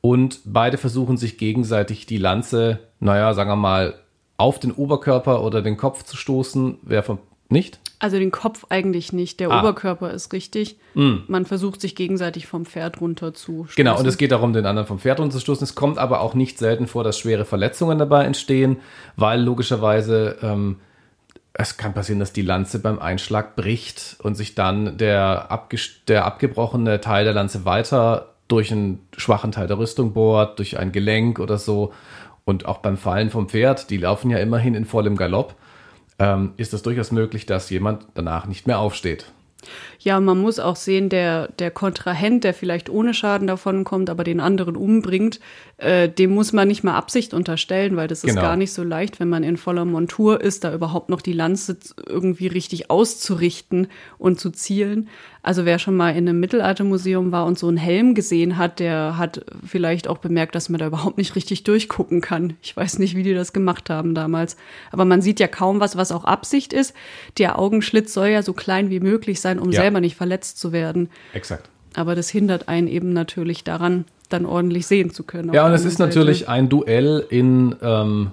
Und 0.00 0.40
beide 0.44 0.78
versuchen 0.78 1.16
sich 1.16 1.38
gegenseitig 1.38 2.06
die 2.06 2.18
Lanze, 2.18 2.80
naja, 2.98 3.34
sagen 3.34 3.50
wir 3.50 3.56
mal, 3.56 3.94
auf 4.36 4.58
den 4.58 4.72
Oberkörper 4.72 5.42
oder 5.42 5.62
den 5.62 5.76
Kopf 5.76 6.02
zu 6.04 6.16
stoßen, 6.16 6.78
wäre 6.82 7.18
nicht? 7.48 7.78
Also 7.98 8.18
den 8.18 8.30
Kopf 8.30 8.66
eigentlich 8.68 9.12
nicht. 9.12 9.40
Der 9.40 9.50
ah. 9.50 9.60
Oberkörper 9.60 10.10
ist 10.10 10.32
richtig. 10.32 10.76
Mm. 10.94 11.18
Man 11.28 11.46
versucht 11.46 11.80
sich 11.80 11.94
gegenseitig 11.94 12.46
vom 12.46 12.66
Pferd 12.66 13.00
runter 13.00 13.32
zu 13.32 13.64
stoßen. 13.64 13.76
Genau, 13.76 13.98
und 13.98 14.06
es 14.06 14.16
geht 14.16 14.32
darum, 14.32 14.52
den 14.52 14.66
anderen 14.66 14.86
vom 14.86 14.98
Pferd 14.98 15.20
runter 15.20 15.34
zu 15.34 15.40
stoßen. 15.40 15.64
Es 15.64 15.74
kommt 15.74 15.98
aber 15.98 16.20
auch 16.20 16.34
nicht 16.34 16.58
selten 16.58 16.86
vor, 16.86 17.04
dass 17.04 17.18
schwere 17.18 17.44
Verletzungen 17.44 17.98
dabei 17.98 18.24
entstehen, 18.24 18.78
weil 19.16 19.40
logischerweise 19.40 20.36
ähm, 20.42 20.76
es 21.54 21.76
kann 21.76 21.94
passieren, 21.94 22.18
dass 22.18 22.32
die 22.32 22.42
Lanze 22.42 22.80
beim 22.80 22.98
Einschlag 22.98 23.54
bricht 23.54 24.16
und 24.22 24.34
sich 24.34 24.54
dann 24.54 24.98
der, 24.98 25.50
abge 25.52 25.78
der 26.08 26.24
abgebrochene 26.24 27.00
Teil 27.00 27.24
der 27.24 27.32
Lanze 27.32 27.64
weiter 27.64 28.34
durch 28.48 28.72
einen 28.72 29.06
schwachen 29.16 29.52
Teil 29.52 29.68
der 29.68 29.78
Rüstung 29.78 30.12
bohrt, 30.12 30.58
durch 30.58 30.78
ein 30.78 30.92
Gelenk 30.92 31.38
oder 31.38 31.56
so. 31.56 31.92
Und 32.44 32.66
auch 32.66 32.78
beim 32.78 32.96
Fallen 32.96 33.30
vom 33.30 33.48
Pferd, 33.48 33.90
die 33.90 33.96
laufen 33.96 34.30
ja 34.30 34.38
immerhin 34.38 34.74
in 34.74 34.84
vollem 34.84 35.16
Galopp, 35.16 35.54
ähm, 36.18 36.52
ist 36.56 36.74
es 36.74 36.82
durchaus 36.82 37.10
möglich, 37.10 37.46
dass 37.46 37.70
jemand 37.70 38.06
danach 38.14 38.46
nicht 38.46 38.66
mehr 38.66 38.78
aufsteht. 38.78 39.32
Ja, 40.04 40.20
man 40.20 40.38
muss 40.38 40.58
auch 40.58 40.76
sehen, 40.76 41.08
der, 41.08 41.48
der 41.58 41.70
Kontrahent, 41.70 42.44
der 42.44 42.52
vielleicht 42.52 42.90
ohne 42.90 43.14
Schaden 43.14 43.46
davon 43.46 43.84
kommt, 43.84 44.10
aber 44.10 44.22
den 44.22 44.38
anderen 44.38 44.76
umbringt, 44.76 45.40
äh, 45.78 46.10
dem 46.10 46.34
muss 46.34 46.52
man 46.52 46.68
nicht 46.68 46.84
mal 46.84 46.94
Absicht 46.94 47.32
unterstellen, 47.32 47.96
weil 47.96 48.06
das 48.06 48.22
ist 48.22 48.30
genau. 48.30 48.42
gar 48.42 48.56
nicht 48.56 48.74
so 48.74 48.82
leicht, 48.84 49.18
wenn 49.18 49.30
man 49.30 49.42
in 49.42 49.56
voller 49.56 49.86
Montur 49.86 50.42
ist, 50.42 50.62
da 50.62 50.74
überhaupt 50.74 51.08
noch 51.08 51.22
die 51.22 51.32
Lanze 51.32 51.78
irgendwie 52.06 52.48
richtig 52.48 52.90
auszurichten 52.90 53.86
und 54.18 54.38
zu 54.38 54.50
zielen. 54.50 55.08
Also 55.42 55.66
wer 55.66 55.78
schon 55.78 55.94
mal 55.94 56.10
in 56.10 56.26
einem 56.26 56.40
Mittelaltermuseum 56.40 57.30
war 57.30 57.44
und 57.44 57.58
so 57.58 57.68
einen 57.68 57.76
Helm 57.76 58.14
gesehen 58.14 58.56
hat, 58.56 58.80
der 58.80 59.18
hat 59.18 59.44
vielleicht 59.66 60.08
auch 60.08 60.16
bemerkt, 60.16 60.54
dass 60.54 60.70
man 60.70 60.78
da 60.78 60.86
überhaupt 60.86 61.18
nicht 61.18 61.36
richtig 61.36 61.64
durchgucken 61.64 62.22
kann. 62.22 62.54
Ich 62.62 62.74
weiß 62.74 62.98
nicht, 62.98 63.14
wie 63.14 63.22
die 63.22 63.34
das 63.34 63.52
gemacht 63.52 63.90
haben 63.90 64.14
damals. 64.14 64.56
Aber 64.90 65.04
man 65.04 65.20
sieht 65.20 65.40
ja 65.40 65.46
kaum 65.46 65.80
was, 65.80 65.98
was 65.98 66.12
auch 66.12 66.24
Absicht 66.24 66.72
ist. 66.72 66.94
Der 67.36 67.58
Augenschlitz 67.58 68.14
soll 68.14 68.28
ja 68.28 68.42
so 68.42 68.54
klein 68.54 68.88
wie 68.88 69.00
möglich 69.00 69.42
sein, 69.42 69.58
um 69.58 69.70
ja. 69.70 69.82
selber 69.82 69.93
nicht 70.00 70.16
verletzt 70.16 70.58
zu 70.58 70.72
werden. 70.72 71.10
Exakt. 71.32 71.68
Aber 71.94 72.14
das 72.14 72.28
hindert 72.28 72.68
einen 72.68 72.88
eben 72.88 73.12
natürlich 73.12 73.64
daran, 73.64 74.04
dann 74.28 74.46
ordentlich 74.46 74.86
sehen 74.86 75.10
zu 75.10 75.22
können. 75.22 75.52
Ja, 75.52 75.66
und 75.66 75.72
es 75.72 75.84
ist 75.84 75.98
Seite. 75.98 76.08
natürlich 76.08 76.48
ein 76.48 76.68
Duell 76.68 77.24
in 77.30 77.76
ähm, 77.82 78.32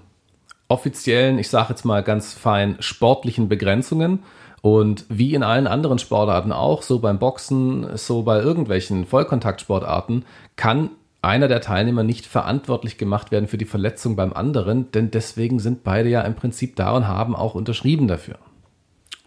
offiziellen, 0.67 1.38
ich 1.38 1.50
sage 1.50 1.67
jetzt 1.69 1.86
mal 1.86 2.02
ganz 2.02 2.34
fein, 2.34 2.78
sportlichen 2.80 3.50
Begrenzungen. 3.50 4.19
Und 4.62 5.06
wie 5.10 5.34
in 5.34 5.41
allen 5.43 5.65
anderen 5.67 5.97
Sportarten 5.97 6.52
auch, 6.52 6.84
so 6.84 7.00
beim 7.00 7.17
Boxen, 7.17 7.97
so 7.97 8.21
bei 8.21 8.39
irgendwelchen 8.39 9.06
Vollkontaktsportarten, 9.06 10.24
kann 10.56 10.91
einer 11.21 11.47
der 11.47 11.62
Teilnehmer 11.62 12.04
nicht 12.04 12.26
verantwortlich 12.26 12.97
gemacht 12.97 13.32
werden 13.32 13.47
für 13.47 13.58
die 13.58 13.65
Verletzung 13.65 14.15
beim 14.15 14.34
anderen, 14.34 14.91
denn 14.91 15.12
deswegen 15.12 15.60
sind 15.60 15.84
beide 15.84 16.10
ja 16.10 16.21
im 16.21 16.36
Prinzip 16.36 16.76
da 16.76 16.91
und 16.91 17.08
haben 17.08 17.36
auch 17.36 17.56
unterschrieben 17.56 18.08
dafür. 18.08 18.36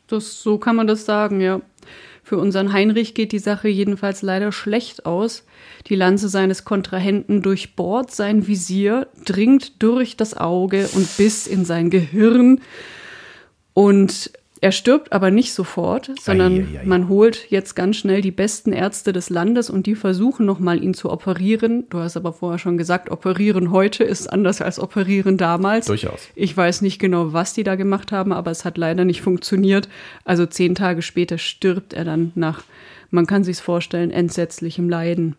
Das, 0.07 0.42
so 0.42 0.59
kann 0.59 0.77
man 0.77 0.87
das 0.87 1.05
sagen, 1.05 1.40
ja. 1.40 1.61
Für 2.24 2.38
unseren 2.38 2.72
Heinrich 2.72 3.12
geht 3.12 3.32
die 3.32 3.38
Sache 3.38 3.68
jedenfalls 3.68 4.22
leider 4.22 4.50
schlecht 4.50 5.04
aus. 5.04 5.44
Die 5.88 5.94
Lanze 5.94 6.30
seines 6.30 6.64
Kontrahenten 6.64 7.42
durchbohrt 7.42 8.12
sein 8.12 8.46
Visier, 8.46 9.08
dringt 9.26 9.82
durch 9.82 10.16
das 10.16 10.34
Auge 10.34 10.88
und 10.94 11.06
bis 11.18 11.46
in 11.46 11.66
sein 11.66 11.90
Gehirn. 11.90 12.62
Und 13.74 14.32
er 14.61 14.73
stirbt 14.73 15.12
aber 15.12 15.31
nicht 15.31 15.53
sofort, 15.53 16.11
sondern 16.21 16.53
ei, 16.53 16.79
ei, 16.79 16.81
ei. 16.81 16.87
man 16.87 17.09
holt 17.09 17.51
jetzt 17.51 17.75
ganz 17.75 17.97
schnell 17.97 18.21
die 18.21 18.31
besten 18.31 18.73
Ärzte 18.73 19.12
des 19.12 19.29
Landes 19.29 19.69
und 19.69 19.87
die 19.87 19.95
versuchen 19.95 20.47
nochmal 20.47 20.83
ihn 20.83 20.95
zu 20.95 21.11
operieren. 21.11 21.85
Du 21.90 21.99
hast 21.99 22.17
aber 22.17 22.33
vorher 22.33 22.59
schon 22.59 22.79
gesagt, 22.79 23.11
operieren 23.11 23.73
heute 23.73 24.05
ist 24.05 24.33
anders 24.33 24.62
als 24.62 24.79
operieren 24.79 25.37
damals. 25.37 25.87
Durchaus. 25.87 26.29
Ich 26.35 26.57
weiß 26.57 26.83
nicht 26.83 26.99
genau, 26.99 27.33
was 27.33 27.53
die 27.53 27.64
da 27.64 27.75
gemacht 27.75 28.12
haben, 28.12 28.33
aber 28.33 28.51
es 28.51 28.64
hat 28.64 28.79
leider 28.79 29.05
nicht 29.05 29.21
funktioniert. 29.21 29.88
Also 30.25 30.47
zehn 30.47 30.75
Tage 30.75 31.03
später 31.03 31.37
stirbt 31.37 31.93
er 31.93 32.05
dann 32.05 32.33
nach, 32.35 32.64
man 33.11 33.27
kann 33.27 33.45
sich's 33.45 33.61
vorstellen, 33.61 34.11
entsetzlichem 34.11 34.88
Leiden. 34.88 35.37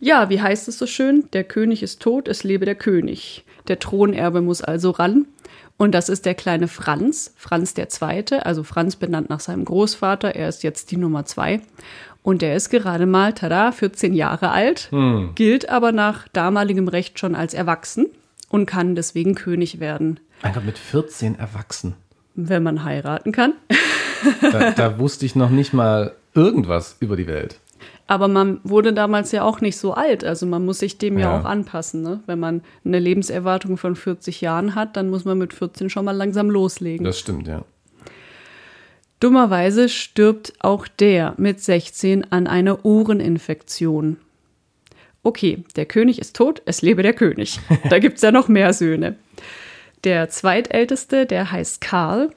Ja, 0.00 0.28
wie 0.30 0.40
heißt 0.40 0.66
es 0.66 0.78
so 0.78 0.86
schön? 0.86 1.24
Der 1.32 1.44
König 1.44 1.82
ist 1.82 2.02
tot, 2.02 2.26
es 2.26 2.42
lebe 2.42 2.64
der 2.64 2.74
König. 2.74 3.44
Der 3.68 3.78
Thronerbe 3.78 4.40
muss 4.40 4.60
also 4.60 4.90
ran. 4.90 5.26
Und 5.76 5.92
das 5.92 6.08
ist 6.08 6.26
der 6.26 6.34
kleine 6.34 6.68
Franz, 6.68 7.32
Franz 7.36 7.74
der 7.74 7.88
Zweite, 7.88 8.46
also 8.46 8.62
Franz 8.62 8.96
benannt 8.96 9.30
nach 9.30 9.40
seinem 9.40 9.64
Großvater. 9.64 10.34
Er 10.34 10.48
ist 10.48 10.62
jetzt 10.62 10.90
die 10.90 10.96
Nummer 10.96 11.24
zwei. 11.24 11.60
Und 12.22 12.40
der 12.40 12.54
ist 12.54 12.70
gerade 12.70 13.06
mal, 13.06 13.32
tada, 13.32 13.72
14 13.72 14.14
Jahre 14.14 14.50
alt, 14.50 14.88
hm. 14.92 15.32
gilt 15.34 15.68
aber 15.68 15.90
nach 15.90 16.28
damaligem 16.28 16.86
Recht 16.86 17.18
schon 17.18 17.34
als 17.34 17.52
erwachsen 17.52 18.06
und 18.48 18.66
kann 18.66 18.94
deswegen 18.94 19.34
König 19.34 19.80
werden. 19.80 20.20
Gott, 20.42 20.64
mit 20.64 20.78
14 20.78 21.38
erwachsen. 21.38 21.94
Wenn 22.34 22.62
man 22.62 22.84
heiraten 22.84 23.32
kann. 23.32 23.54
Da, 24.40 24.70
da 24.70 24.98
wusste 24.98 25.26
ich 25.26 25.34
noch 25.34 25.50
nicht 25.50 25.72
mal 25.72 26.12
irgendwas 26.34 26.96
über 27.00 27.16
die 27.16 27.26
Welt. 27.26 27.58
Aber 28.06 28.28
man 28.28 28.60
wurde 28.64 28.92
damals 28.92 29.32
ja 29.32 29.44
auch 29.44 29.60
nicht 29.60 29.76
so 29.76 29.94
alt. 29.94 30.24
Also 30.24 30.44
man 30.46 30.64
muss 30.64 30.80
sich 30.80 30.98
dem 30.98 31.18
ja, 31.18 31.30
ja 31.32 31.40
auch 31.40 31.44
anpassen. 31.44 32.02
Ne? 32.02 32.20
Wenn 32.26 32.40
man 32.40 32.62
eine 32.84 32.98
Lebenserwartung 32.98 33.76
von 33.76 33.96
40 33.96 34.40
Jahren 34.40 34.74
hat, 34.74 34.96
dann 34.96 35.08
muss 35.08 35.24
man 35.24 35.38
mit 35.38 35.52
14 35.52 35.88
schon 35.88 36.04
mal 36.04 36.12
langsam 36.12 36.50
loslegen. 36.50 37.04
Das 37.04 37.18
stimmt, 37.18 37.46
ja. 37.46 37.64
Dummerweise 39.20 39.88
stirbt 39.88 40.52
auch 40.58 40.88
der 40.88 41.34
mit 41.36 41.60
16 41.60 42.32
an 42.32 42.48
einer 42.48 42.84
Ohreninfektion. 42.84 44.16
Okay, 45.22 45.62
der 45.76 45.86
König 45.86 46.18
ist 46.18 46.34
tot, 46.34 46.60
es 46.64 46.82
lebe 46.82 47.02
der 47.02 47.12
König. 47.12 47.60
Da 47.88 48.00
gibt 48.00 48.16
es 48.16 48.22
ja 48.22 48.32
noch 48.32 48.48
mehr 48.48 48.72
Söhne. 48.72 49.16
Der 50.02 50.28
zweitälteste, 50.28 51.26
der 51.26 51.52
heißt 51.52 51.80
Karl, 51.80 52.30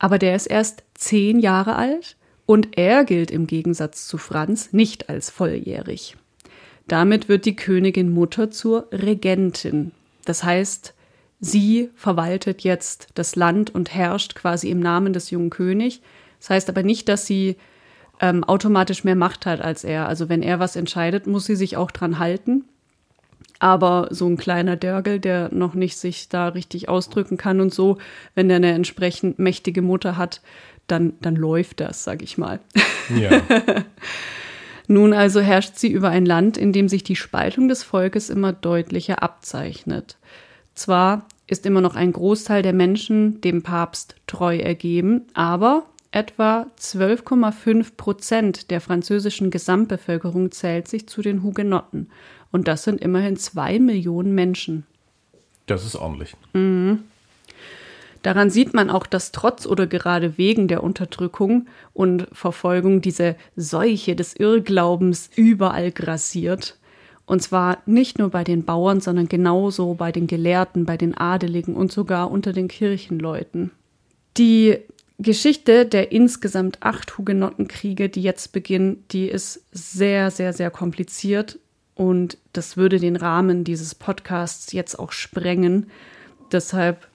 aber 0.00 0.18
der 0.18 0.34
ist 0.34 0.46
erst 0.46 0.82
zehn 0.94 1.38
Jahre 1.38 1.76
alt 1.76 2.16
und 2.46 2.76
er 2.76 3.04
gilt 3.04 3.30
im 3.30 3.46
Gegensatz 3.46 4.06
zu 4.06 4.18
Franz 4.18 4.72
nicht 4.72 5.08
als 5.08 5.30
volljährig. 5.30 6.16
Damit 6.86 7.28
wird 7.28 7.46
die 7.46 7.56
Königin 7.56 8.12
Mutter 8.12 8.50
zur 8.50 8.88
Regentin. 8.92 9.92
Das 10.24 10.44
heißt, 10.44 10.94
sie 11.40 11.90
verwaltet 11.94 12.62
jetzt 12.62 13.08
das 13.14 13.36
Land 13.36 13.74
und 13.74 13.94
herrscht 13.94 14.34
quasi 14.34 14.70
im 14.70 14.80
Namen 14.80 15.12
des 15.12 15.30
jungen 15.30 15.50
Königs. 15.50 16.00
Das 16.40 16.50
heißt 16.50 16.68
aber 16.68 16.82
nicht, 16.82 17.08
dass 17.08 17.26
sie 17.26 17.56
ähm, 18.20 18.44
automatisch 18.44 19.04
mehr 19.04 19.16
Macht 19.16 19.46
hat 19.46 19.60
als 19.60 19.84
er. 19.84 20.08
Also 20.08 20.28
wenn 20.28 20.42
er 20.42 20.58
was 20.58 20.76
entscheidet, 20.76 21.26
muss 21.26 21.46
sie 21.46 21.56
sich 21.56 21.76
auch 21.76 21.90
dran 21.90 22.18
halten. 22.18 22.64
Aber 23.60 24.08
so 24.10 24.26
ein 24.26 24.36
kleiner 24.36 24.76
Dörgel, 24.76 25.20
der 25.20 25.52
noch 25.52 25.74
nicht 25.74 25.96
sich 25.96 26.28
da 26.28 26.48
richtig 26.48 26.88
ausdrücken 26.88 27.36
kann 27.36 27.60
und 27.60 27.72
so, 27.72 27.98
wenn 28.34 28.48
der 28.48 28.58
eine 28.58 28.72
entsprechend 28.72 29.38
mächtige 29.38 29.80
Mutter 29.80 30.16
hat, 30.16 30.42
dann, 30.86 31.14
dann 31.20 31.36
läuft 31.36 31.80
das, 31.80 32.04
sag 32.04 32.22
ich 32.22 32.38
mal. 32.38 32.60
Ja. 33.14 33.40
Nun 34.86 35.12
also 35.12 35.40
herrscht 35.40 35.76
sie 35.76 35.90
über 35.90 36.10
ein 36.10 36.26
Land, 36.26 36.58
in 36.58 36.72
dem 36.72 36.88
sich 36.88 37.04
die 37.04 37.16
Spaltung 37.16 37.68
des 37.68 37.82
Volkes 37.82 38.28
immer 38.28 38.52
deutlicher 38.52 39.22
abzeichnet. 39.22 40.18
Zwar 40.74 41.26
ist 41.46 41.66
immer 41.66 41.80
noch 41.80 41.94
ein 41.94 42.12
Großteil 42.12 42.62
der 42.62 42.72
Menschen 42.72 43.40
dem 43.40 43.62
Papst 43.62 44.16
treu 44.26 44.58
ergeben, 44.58 45.22
aber 45.34 45.86
etwa 46.10 46.66
12,5 46.78 47.96
Prozent 47.96 48.70
der 48.70 48.80
französischen 48.80 49.50
Gesamtbevölkerung 49.50 50.52
zählt 50.52 50.88
sich 50.88 51.08
zu 51.08 51.22
den 51.22 51.42
Hugenotten. 51.42 52.10
Und 52.52 52.68
das 52.68 52.84
sind 52.84 53.00
immerhin 53.00 53.36
zwei 53.36 53.78
Millionen 53.78 54.34
Menschen. 54.34 54.86
Das 55.66 55.84
ist 55.84 55.96
ordentlich. 55.96 56.36
Mhm. 56.52 57.04
Daran 58.24 58.48
sieht 58.48 58.72
man 58.72 58.88
auch, 58.88 59.06
dass 59.06 59.32
trotz 59.32 59.66
oder 59.66 59.86
gerade 59.86 60.38
wegen 60.38 60.66
der 60.66 60.82
Unterdrückung 60.82 61.66
und 61.92 62.26
Verfolgung 62.32 63.02
diese 63.02 63.36
Seuche 63.54 64.16
des 64.16 64.34
Irrglaubens 64.34 65.28
überall 65.36 65.92
grassiert. 65.92 66.78
Und 67.26 67.42
zwar 67.42 67.82
nicht 67.84 68.18
nur 68.18 68.30
bei 68.30 68.42
den 68.42 68.64
Bauern, 68.64 69.02
sondern 69.02 69.28
genauso 69.28 69.92
bei 69.92 70.10
den 70.10 70.26
Gelehrten, 70.26 70.86
bei 70.86 70.96
den 70.96 71.14
Adeligen 71.14 71.76
und 71.76 71.92
sogar 71.92 72.30
unter 72.30 72.54
den 72.54 72.68
Kirchenleuten. 72.68 73.72
Die 74.38 74.78
Geschichte 75.18 75.84
der 75.84 76.10
insgesamt 76.10 76.78
acht 76.80 77.18
Hugenottenkriege, 77.18 78.08
die 78.08 78.22
jetzt 78.22 78.52
beginnen, 78.52 79.04
die 79.10 79.28
ist 79.28 79.66
sehr, 79.70 80.30
sehr, 80.30 80.54
sehr 80.54 80.70
kompliziert 80.70 81.58
und 81.94 82.38
das 82.54 82.78
würde 82.78 82.98
den 82.98 83.16
Rahmen 83.16 83.64
dieses 83.64 83.94
Podcasts 83.94 84.72
jetzt 84.72 84.98
auch 84.98 85.12
sprengen. 85.12 85.90
Deshalb 86.50 87.06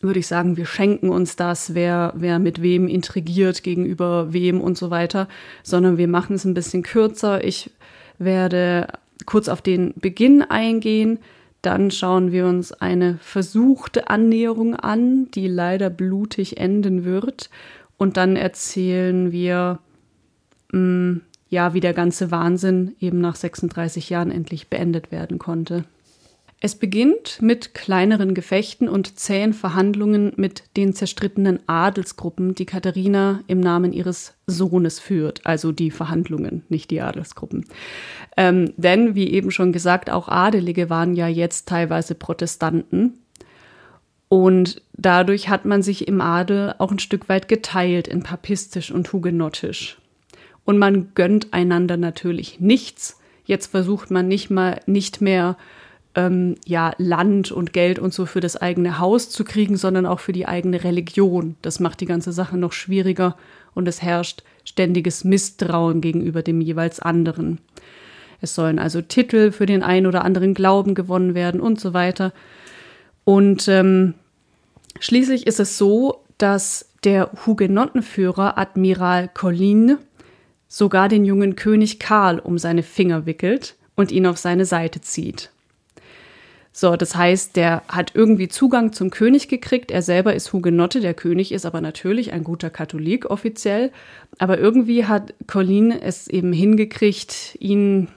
würde 0.00 0.20
ich 0.20 0.26
sagen, 0.26 0.56
wir 0.56 0.66
schenken 0.66 1.10
uns 1.10 1.36
das, 1.36 1.74
wer, 1.74 2.12
wer 2.16 2.38
mit 2.38 2.62
wem 2.62 2.88
intrigiert 2.88 3.62
gegenüber 3.62 4.32
wem 4.32 4.60
und 4.60 4.78
so 4.78 4.90
weiter, 4.90 5.28
sondern 5.62 5.98
wir 5.98 6.08
machen 6.08 6.36
es 6.36 6.44
ein 6.44 6.54
bisschen 6.54 6.82
kürzer. 6.82 7.44
Ich 7.44 7.70
werde 8.18 8.88
kurz 9.26 9.48
auf 9.48 9.60
den 9.62 9.92
Beginn 9.96 10.42
eingehen, 10.42 11.18
dann 11.62 11.90
schauen 11.90 12.32
wir 12.32 12.46
uns 12.46 12.72
eine 12.72 13.18
versuchte 13.20 14.08
Annäherung 14.08 14.74
an, 14.74 15.30
die 15.32 15.46
leider 15.46 15.90
blutig 15.90 16.56
enden 16.58 17.04
wird, 17.04 17.50
und 17.98 18.16
dann 18.16 18.34
erzählen 18.34 19.30
wir, 19.30 19.78
mh, 20.72 20.78
mm, 20.78 21.20
ja, 21.50 21.74
wie 21.74 21.80
der 21.80 21.92
ganze 21.92 22.30
Wahnsinn 22.30 22.94
eben 22.98 23.20
nach 23.20 23.34
36 23.34 24.08
Jahren 24.08 24.30
endlich 24.30 24.68
beendet 24.68 25.12
werden 25.12 25.38
konnte. 25.38 25.84
Es 26.62 26.74
beginnt 26.74 27.40
mit 27.40 27.72
kleineren 27.72 28.34
Gefechten 28.34 28.86
und 28.86 29.18
zähen 29.18 29.54
Verhandlungen 29.54 30.34
mit 30.36 30.64
den 30.76 30.94
zerstrittenen 30.94 31.60
Adelsgruppen, 31.66 32.54
die 32.54 32.66
Katharina 32.66 33.40
im 33.46 33.60
Namen 33.60 33.94
ihres 33.94 34.34
Sohnes 34.46 35.00
führt. 35.00 35.46
Also 35.46 35.72
die 35.72 35.90
Verhandlungen, 35.90 36.62
nicht 36.68 36.90
die 36.90 37.00
Adelsgruppen. 37.00 37.64
Ähm, 38.36 38.74
denn, 38.76 39.14
wie 39.14 39.30
eben 39.30 39.50
schon 39.50 39.72
gesagt, 39.72 40.10
auch 40.10 40.28
Adelige 40.28 40.90
waren 40.90 41.14
ja 41.14 41.28
jetzt 41.28 41.66
teilweise 41.66 42.14
Protestanten. 42.14 43.14
Und 44.28 44.82
dadurch 44.92 45.48
hat 45.48 45.64
man 45.64 45.82
sich 45.82 46.06
im 46.06 46.20
Adel 46.20 46.74
auch 46.76 46.92
ein 46.92 46.98
Stück 46.98 47.30
weit 47.30 47.48
geteilt 47.48 48.06
in 48.06 48.22
papistisch 48.22 48.90
und 48.90 49.10
hugenottisch. 49.14 49.98
Und 50.66 50.76
man 50.76 51.14
gönnt 51.14 51.54
einander 51.54 51.96
natürlich 51.96 52.60
nichts. 52.60 53.18
Jetzt 53.46 53.68
versucht 53.68 54.10
man 54.10 54.28
nicht 54.28 54.50
mal 54.50 54.80
nicht 54.86 55.22
mehr 55.22 55.56
ähm, 56.14 56.56
ja 56.66 56.92
Land 56.98 57.52
und 57.52 57.72
Geld 57.72 57.98
und 57.98 58.12
so 58.12 58.26
für 58.26 58.40
das 58.40 58.56
eigene 58.56 58.98
Haus 58.98 59.30
zu 59.30 59.44
kriegen, 59.44 59.76
sondern 59.76 60.06
auch 60.06 60.20
für 60.20 60.32
die 60.32 60.46
eigene 60.46 60.82
Religion. 60.82 61.56
Das 61.62 61.80
macht 61.80 62.00
die 62.00 62.06
ganze 62.06 62.32
Sache 62.32 62.56
noch 62.56 62.72
schwieriger 62.72 63.36
und 63.74 63.86
es 63.86 64.02
herrscht 64.02 64.42
ständiges 64.64 65.24
Misstrauen 65.24 66.00
gegenüber 66.00 66.42
dem 66.42 66.60
jeweils 66.60 67.00
anderen. 67.00 67.58
Es 68.40 68.54
sollen 68.54 68.78
also 68.78 69.02
Titel 69.02 69.52
für 69.52 69.66
den 69.66 69.82
einen 69.82 70.06
oder 70.06 70.24
anderen 70.24 70.54
Glauben 70.54 70.94
gewonnen 70.94 71.34
werden 71.34 71.60
und 71.60 71.80
so 71.80 71.92
weiter. 71.94 72.32
Und 73.24 73.68
ähm, 73.68 74.14
schließlich 74.98 75.46
ist 75.46 75.60
es 75.60 75.78
so, 75.78 76.24
dass 76.38 76.88
der 77.04 77.30
Hugenottenführer 77.46 78.58
Admiral 78.58 79.28
Colline 79.32 79.98
sogar 80.68 81.08
den 81.08 81.24
jungen 81.24 81.56
König 81.56 81.98
Karl 81.98 82.38
um 82.38 82.56
seine 82.58 82.82
Finger 82.82 83.26
wickelt 83.26 83.76
und 83.94 84.10
ihn 84.12 84.26
auf 84.26 84.38
seine 84.38 84.64
Seite 84.64 85.00
zieht. 85.00 85.50
So, 86.72 86.96
das 86.96 87.16
heißt, 87.16 87.56
der 87.56 87.82
hat 87.88 88.12
irgendwie 88.14 88.48
Zugang 88.48 88.92
zum 88.92 89.10
König 89.10 89.48
gekriegt. 89.48 89.90
Er 89.90 90.02
selber 90.02 90.34
ist 90.34 90.52
Hugenotte, 90.52 91.00
der 91.00 91.14
König 91.14 91.50
ist 91.52 91.66
aber 91.66 91.80
natürlich 91.80 92.32
ein 92.32 92.44
guter 92.44 92.70
Katholik 92.70 93.28
offiziell. 93.28 93.90
Aber 94.38 94.58
irgendwie 94.58 95.06
hat 95.06 95.34
Colin 95.46 95.90
es 95.90 96.28
eben 96.28 96.52
hingekriegt, 96.52 97.56
ihn 97.58 98.08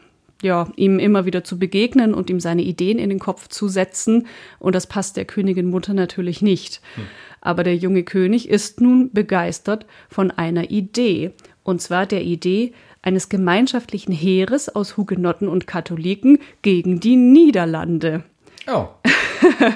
ja, 0.43 0.67
ihm 0.75 0.99
immer 0.99 1.25
wieder 1.25 1.43
zu 1.43 1.57
begegnen 1.57 2.13
und 2.13 2.29
ihm 2.29 2.41
seine 2.41 2.63
Ideen 2.63 2.99
in 2.99 3.09
den 3.09 3.19
Kopf 3.19 3.47
zu 3.47 3.69
setzen. 3.69 4.27
Und 4.59 4.75
das 4.75 4.87
passt 4.87 5.15
der 5.17 5.25
Königin 5.25 5.69
Mutter 5.69 5.93
natürlich 5.93 6.41
nicht. 6.41 6.81
Hm. 6.95 7.03
Aber 7.41 7.63
der 7.63 7.75
junge 7.75 8.03
König 8.03 8.49
ist 8.49 8.81
nun 8.81 9.09
begeistert 9.11 9.85
von 10.09 10.31
einer 10.31 10.69
Idee. 10.69 11.31
Und 11.63 11.81
zwar 11.81 12.05
der 12.05 12.23
Idee 12.23 12.73
eines 13.01 13.29
gemeinschaftlichen 13.29 14.13
Heeres 14.13 14.73
aus 14.73 14.97
Hugenotten 14.97 15.47
und 15.47 15.65
Katholiken 15.65 16.39
gegen 16.61 16.99
die 16.99 17.15
Niederlande. 17.15 18.23
Oh. 18.67 18.87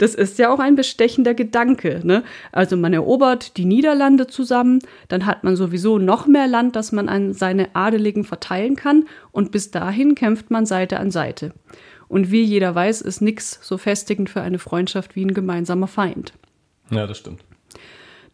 Das 0.00 0.14
ist 0.14 0.38
ja 0.38 0.50
auch 0.50 0.60
ein 0.60 0.76
bestechender 0.76 1.34
Gedanke. 1.34 2.00
Ne? 2.02 2.24
Also 2.52 2.74
man 2.78 2.94
erobert 2.94 3.58
die 3.58 3.66
Niederlande 3.66 4.26
zusammen, 4.26 4.78
dann 5.08 5.26
hat 5.26 5.44
man 5.44 5.56
sowieso 5.56 5.98
noch 5.98 6.26
mehr 6.26 6.46
Land, 6.46 6.74
das 6.74 6.90
man 6.90 7.10
an 7.10 7.34
seine 7.34 7.68
Adeligen 7.76 8.24
verteilen 8.24 8.76
kann 8.76 9.04
und 9.30 9.52
bis 9.52 9.70
dahin 9.70 10.14
kämpft 10.14 10.50
man 10.50 10.64
Seite 10.64 10.98
an 10.98 11.10
Seite. 11.10 11.52
Und 12.08 12.30
wie 12.30 12.42
jeder 12.42 12.74
weiß, 12.74 13.02
ist 13.02 13.20
nichts 13.20 13.60
so 13.62 13.76
festigend 13.76 14.30
für 14.30 14.40
eine 14.40 14.58
Freundschaft 14.58 15.16
wie 15.16 15.24
ein 15.24 15.34
gemeinsamer 15.34 15.86
Feind. 15.86 16.32
Ja, 16.90 17.06
das 17.06 17.18
stimmt. 17.18 17.44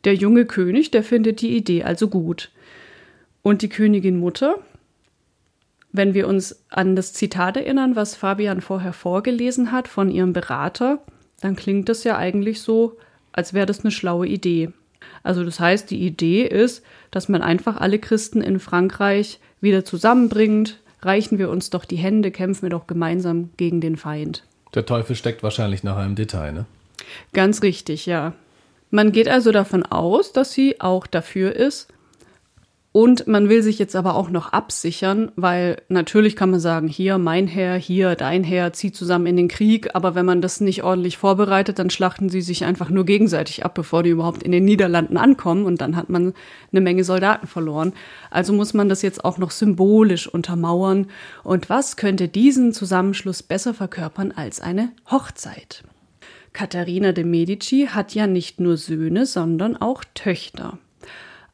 Der 0.05 0.15
junge 0.15 0.47
König, 0.47 0.93
der 0.93 1.03
findet 1.03 1.41
die 1.41 1.57
Idee 1.57 1.83
also 1.83 2.07
gut. 2.07 2.53
Und 3.43 3.63
die 3.63 3.69
Königin 3.69 4.21
Mutter, 4.21 4.61
wenn 5.97 6.15
wir 6.15 6.29
uns 6.29 6.65
an 6.71 6.97
das 6.97 7.13
Zitat 7.13 7.57
erinnern, 7.57 7.97
was 7.97 8.15
Fabian 8.15 8.61
vorher 8.61 8.93
vorgelesen 8.93 9.73
hat 9.73 9.89
von 9.89 10.11
ihrem 10.11 10.33
Berater, 10.33 11.01
dann 11.41 11.57
klingt 11.57 11.89
das 11.89 12.05
ja 12.05 12.17
eigentlich 12.17 12.61
so, 12.61 12.97
als 13.33 13.55
wäre 13.55 13.67
das 13.67 13.81
eine 13.81 13.91
schlaue 13.91 14.27
Idee. 14.27 14.71
Also 15.23 15.45
das 15.45 15.61
heißt, 15.61 15.91
die 15.91 16.07
Idee 16.07 16.45
ist, 16.45 16.83
dass 17.11 17.29
man 17.29 17.43
einfach 17.43 17.77
alle 17.77 17.99
Christen 17.99 18.41
in 18.41 18.61
Frankreich 18.61 19.41
wieder 19.61 19.85
zusammenbringt, 19.85 20.81
reichen 21.03 21.39
wir 21.39 21.51
uns 21.51 21.71
doch 21.71 21.85
die 21.85 21.97
Hände, 21.97 22.31
kämpfen 22.31 22.63
wir 22.63 22.71
doch 22.71 22.87
gemeinsam 22.87 23.51
gegen 23.57 23.81
den 23.81 23.97
Feind. 23.97 24.45
Der 24.75 24.87
Teufel 24.87 25.17
steckt 25.17 25.43
wahrscheinlich 25.43 25.85
nach 25.85 25.97
einem 25.97 26.15
Detail, 26.15 26.53
ne? 26.53 26.67
Ganz 27.33 27.63
richtig, 27.63 28.07
ja. 28.07 28.33
Man 28.91 29.13
geht 29.13 29.29
also 29.29 29.53
davon 29.53 29.85
aus, 29.85 30.33
dass 30.33 30.53
sie 30.53 30.81
auch 30.81 31.07
dafür 31.07 31.55
ist, 31.55 31.89
und 32.97 33.27
man 33.27 33.51
will 33.51 33.63
sich 33.63 33.79
jetzt 33.79 33.95
aber 33.95 34.15
auch 34.15 34.31
noch 34.31 34.55
absichern, 34.55 35.31
weil 35.37 35.83
natürlich 35.91 36.35
kann 36.35 36.51
man 36.51 36.61
sagen, 36.61 36.89
hier 36.89 37.19
mein 37.19 37.47
Herr, 37.47 37.77
hier 37.77 38.15
dein 38.15 38.43
Herr, 38.43 38.73
zieh 38.73 38.91
zusammen 38.91 39.27
in 39.27 39.37
den 39.37 39.49
Krieg. 39.49 39.95
Aber 39.95 40.15
wenn 40.15 40.25
man 40.25 40.41
das 40.41 40.63
nicht 40.63 40.83
ordentlich 40.83 41.19
vorbereitet, 41.19 41.79
dann 41.79 41.91
schlachten 41.91 42.31
sie 42.31 42.41
sich 42.41 42.65
einfach 42.65 42.89
nur 42.89 43.05
gegenseitig 43.05 43.67
ab, 43.67 43.75
bevor 43.75 44.03
die 44.03 44.09
überhaupt 44.09 44.43
in 44.43 44.51
den 44.51 44.65
Niederlanden 44.65 45.19
ankommen. 45.19 45.67
Und 45.67 45.83
dann 45.83 45.95
hat 45.95 46.09
man 46.09 46.33
eine 46.73 46.81
Menge 46.81 47.05
Soldaten 47.05 47.47
verloren. 47.47 47.93
Also 48.31 48.55
muss 48.55 48.73
man 48.73 48.89
das 48.89 49.03
jetzt 49.03 49.27
auch 49.27 49.37
noch 49.37 49.51
symbolisch 49.51 50.27
untermauern. 50.27 51.09
Und 51.45 51.69
was 51.69 51.99
könnte 51.99 52.29
diesen 52.29 52.73
Zusammenschluss 52.73 53.43
besser 53.43 53.75
verkörpern 53.75 54.33
als 54.35 54.63
eine 54.63 54.91
Hochzeit? 55.11 55.85
Katharina 56.55 57.13
de 57.13 57.25
Medici 57.25 57.89
hat 57.91 58.15
ja 58.15 58.27
nicht 58.27 58.59
nur 58.59 58.79
Söhne, 58.79 59.27
sondern 59.27 59.77
auch 59.77 60.03
Töchter. 60.15 60.79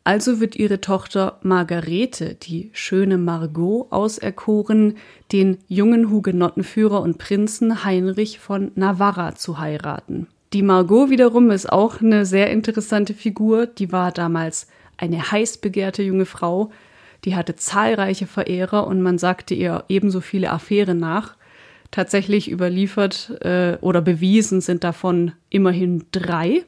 Also 0.05 0.41
wird 0.41 0.57
ihre 0.57 0.81
Tochter 0.81 1.39
Margarete, 1.43 2.35
die 2.35 2.71
schöne 2.73 3.19
Margot, 3.19 3.87
auserkoren, 3.93 4.97
den 5.31 5.59
jungen 5.69 6.11
Hugenottenführer 6.11 7.01
und 7.01 7.19
Prinzen 7.19 7.85
Heinrich 7.85 8.41
von 8.41 8.73
Navarra 8.75 9.37
zu 9.37 9.59
heiraten. 9.59 10.27
Die 10.53 10.63
Margot 10.63 11.09
wiederum 11.09 11.51
ist 11.51 11.71
auch 11.71 12.01
eine 12.01 12.27
sehr 12.27 12.51
interessante 12.51 13.15
Figur. 13.15 13.67
Die 13.67 13.93
war 13.93 14.11
damals 14.11 14.67
eine 14.99 15.31
heiß 15.31 15.59
begehrte 15.59 16.03
junge 16.03 16.27
Frau. 16.27 16.73
Die 17.25 17.37
hatte 17.37 17.55
zahlreiche 17.55 18.27
Verehrer 18.27 18.87
und 18.87 19.01
man 19.01 19.19
sagte 19.19 19.55
ihr 19.55 19.85
ebenso 19.89 20.21
viele 20.21 20.51
Affären 20.51 20.99
nach. 20.99 21.37
Tatsächlich 21.93 22.51
überliefert 22.51 23.39
äh, 23.43 23.77
oder 23.81 24.01
bewiesen 24.01 24.61
sind 24.61 24.83
davon 24.83 25.33
immerhin 25.49 26.07
drei. 26.11 26.65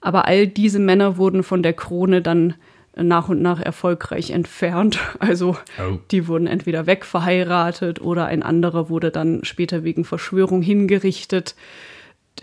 Aber 0.00 0.26
all 0.26 0.46
diese 0.46 0.78
Männer 0.78 1.16
wurden 1.16 1.42
von 1.42 1.62
der 1.62 1.72
Krone 1.72 2.22
dann 2.22 2.54
nach 2.96 3.28
und 3.28 3.40
nach 3.40 3.60
erfolgreich 3.60 4.30
entfernt. 4.30 4.98
Also 5.18 5.56
oh. 5.78 5.98
die 6.10 6.26
wurden 6.26 6.46
entweder 6.46 6.86
wegverheiratet 6.86 8.00
oder 8.00 8.26
ein 8.26 8.42
anderer 8.42 8.88
wurde 8.88 9.10
dann 9.10 9.44
später 9.44 9.84
wegen 9.84 10.04
Verschwörung 10.04 10.62
hingerichtet. 10.62 11.54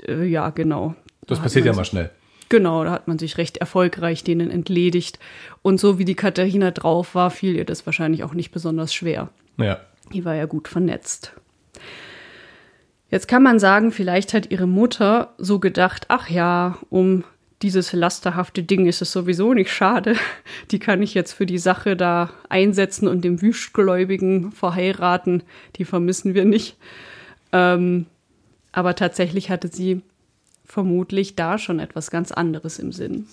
Äh, 0.07 0.25
ja, 0.25 0.49
genau. 0.51 0.95
Das 1.25 1.39
da 1.39 1.43
passiert 1.43 1.65
ja 1.65 1.73
mal 1.73 1.85
schnell. 1.85 2.11
Genau, 2.49 2.83
da 2.83 2.91
hat 2.91 3.07
man 3.07 3.19
sich 3.19 3.37
recht 3.37 3.57
erfolgreich 3.57 4.23
denen 4.23 4.51
entledigt. 4.51 5.19
Und 5.61 5.79
so 5.79 5.99
wie 5.99 6.05
die 6.05 6.15
Katharina 6.15 6.71
drauf 6.71 7.13
war, 7.13 7.29
fiel 7.29 7.55
ihr 7.55 7.65
das 7.65 7.85
wahrscheinlich 7.85 8.23
auch 8.23 8.33
nicht 8.33 8.51
besonders 8.51 8.93
schwer. 8.93 9.29
Ja. 9.57 9.81
Die 10.13 10.23
war 10.23 10.35
ja 10.35 10.45
gut 10.45 10.69
vernetzt. 10.69 11.33
Jetzt 13.09 13.27
kann 13.27 13.43
man 13.43 13.59
sagen, 13.59 13.91
vielleicht 13.91 14.33
hat 14.33 14.51
ihre 14.51 14.67
Mutter 14.67 15.33
so 15.37 15.59
gedacht, 15.59 16.05
ach 16.09 16.29
ja, 16.29 16.77
um 16.89 17.23
dieses 17.61 17.93
lasterhafte 17.93 18.63
Ding 18.63 18.85
ist 18.85 19.01
es 19.01 19.11
sowieso 19.11 19.53
nicht 19.53 19.71
schade. 19.71 20.15
Die 20.71 20.79
kann 20.79 21.01
ich 21.01 21.13
jetzt 21.13 21.33
für 21.33 21.45
die 21.45 21.57
Sache 21.57 21.95
da 21.95 22.31
einsetzen 22.49 23.07
und 23.07 23.23
dem 23.23 23.41
Wüstgläubigen 23.41 24.51
verheiraten. 24.51 25.43
Die 25.75 25.85
vermissen 25.85 26.35
wir 26.35 26.45
nicht. 26.45 26.77
Ähm, 27.51 28.05
aber 28.71 28.95
tatsächlich 28.95 29.49
hatte 29.49 29.69
sie 29.69 30.01
vermutlich 30.65 31.35
da 31.35 31.57
schon 31.57 31.79
etwas 31.79 32.11
ganz 32.11 32.31
anderes 32.31 32.77
im 32.77 32.91
Sinn. 32.91 33.27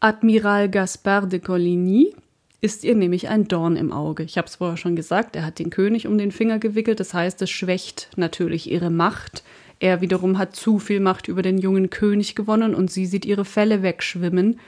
Admiral 0.00 0.68
Gaspard 0.68 1.30
de 1.30 1.38
Coligny 1.38 2.14
ist 2.62 2.84
ihr 2.84 2.94
nämlich 2.94 3.28
ein 3.28 3.48
Dorn 3.48 3.76
im 3.76 3.92
Auge. 3.92 4.22
Ich 4.22 4.36
habe 4.36 4.48
es 4.48 4.56
vorher 4.56 4.76
schon 4.76 4.96
gesagt, 4.96 5.36
er 5.36 5.46
hat 5.46 5.58
den 5.58 5.70
König 5.70 6.06
um 6.06 6.18
den 6.18 6.32
Finger 6.32 6.58
gewickelt. 6.58 7.00
Das 7.00 7.14
heißt, 7.14 7.40
es 7.42 7.50
schwächt 7.50 8.10
natürlich 8.16 8.70
ihre 8.70 8.90
Macht. 8.90 9.42
Er 9.80 10.02
wiederum 10.02 10.38
hat 10.38 10.54
zu 10.54 10.78
viel 10.78 11.00
Macht 11.00 11.26
über 11.26 11.40
den 11.40 11.58
jungen 11.58 11.88
König 11.88 12.34
gewonnen 12.34 12.74
und 12.74 12.90
sie 12.90 13.06
sieht 13.06 13.24
ihre 13.24 13.46
Fälle 13.46 13.82
wegschwimmen 13.82 14.60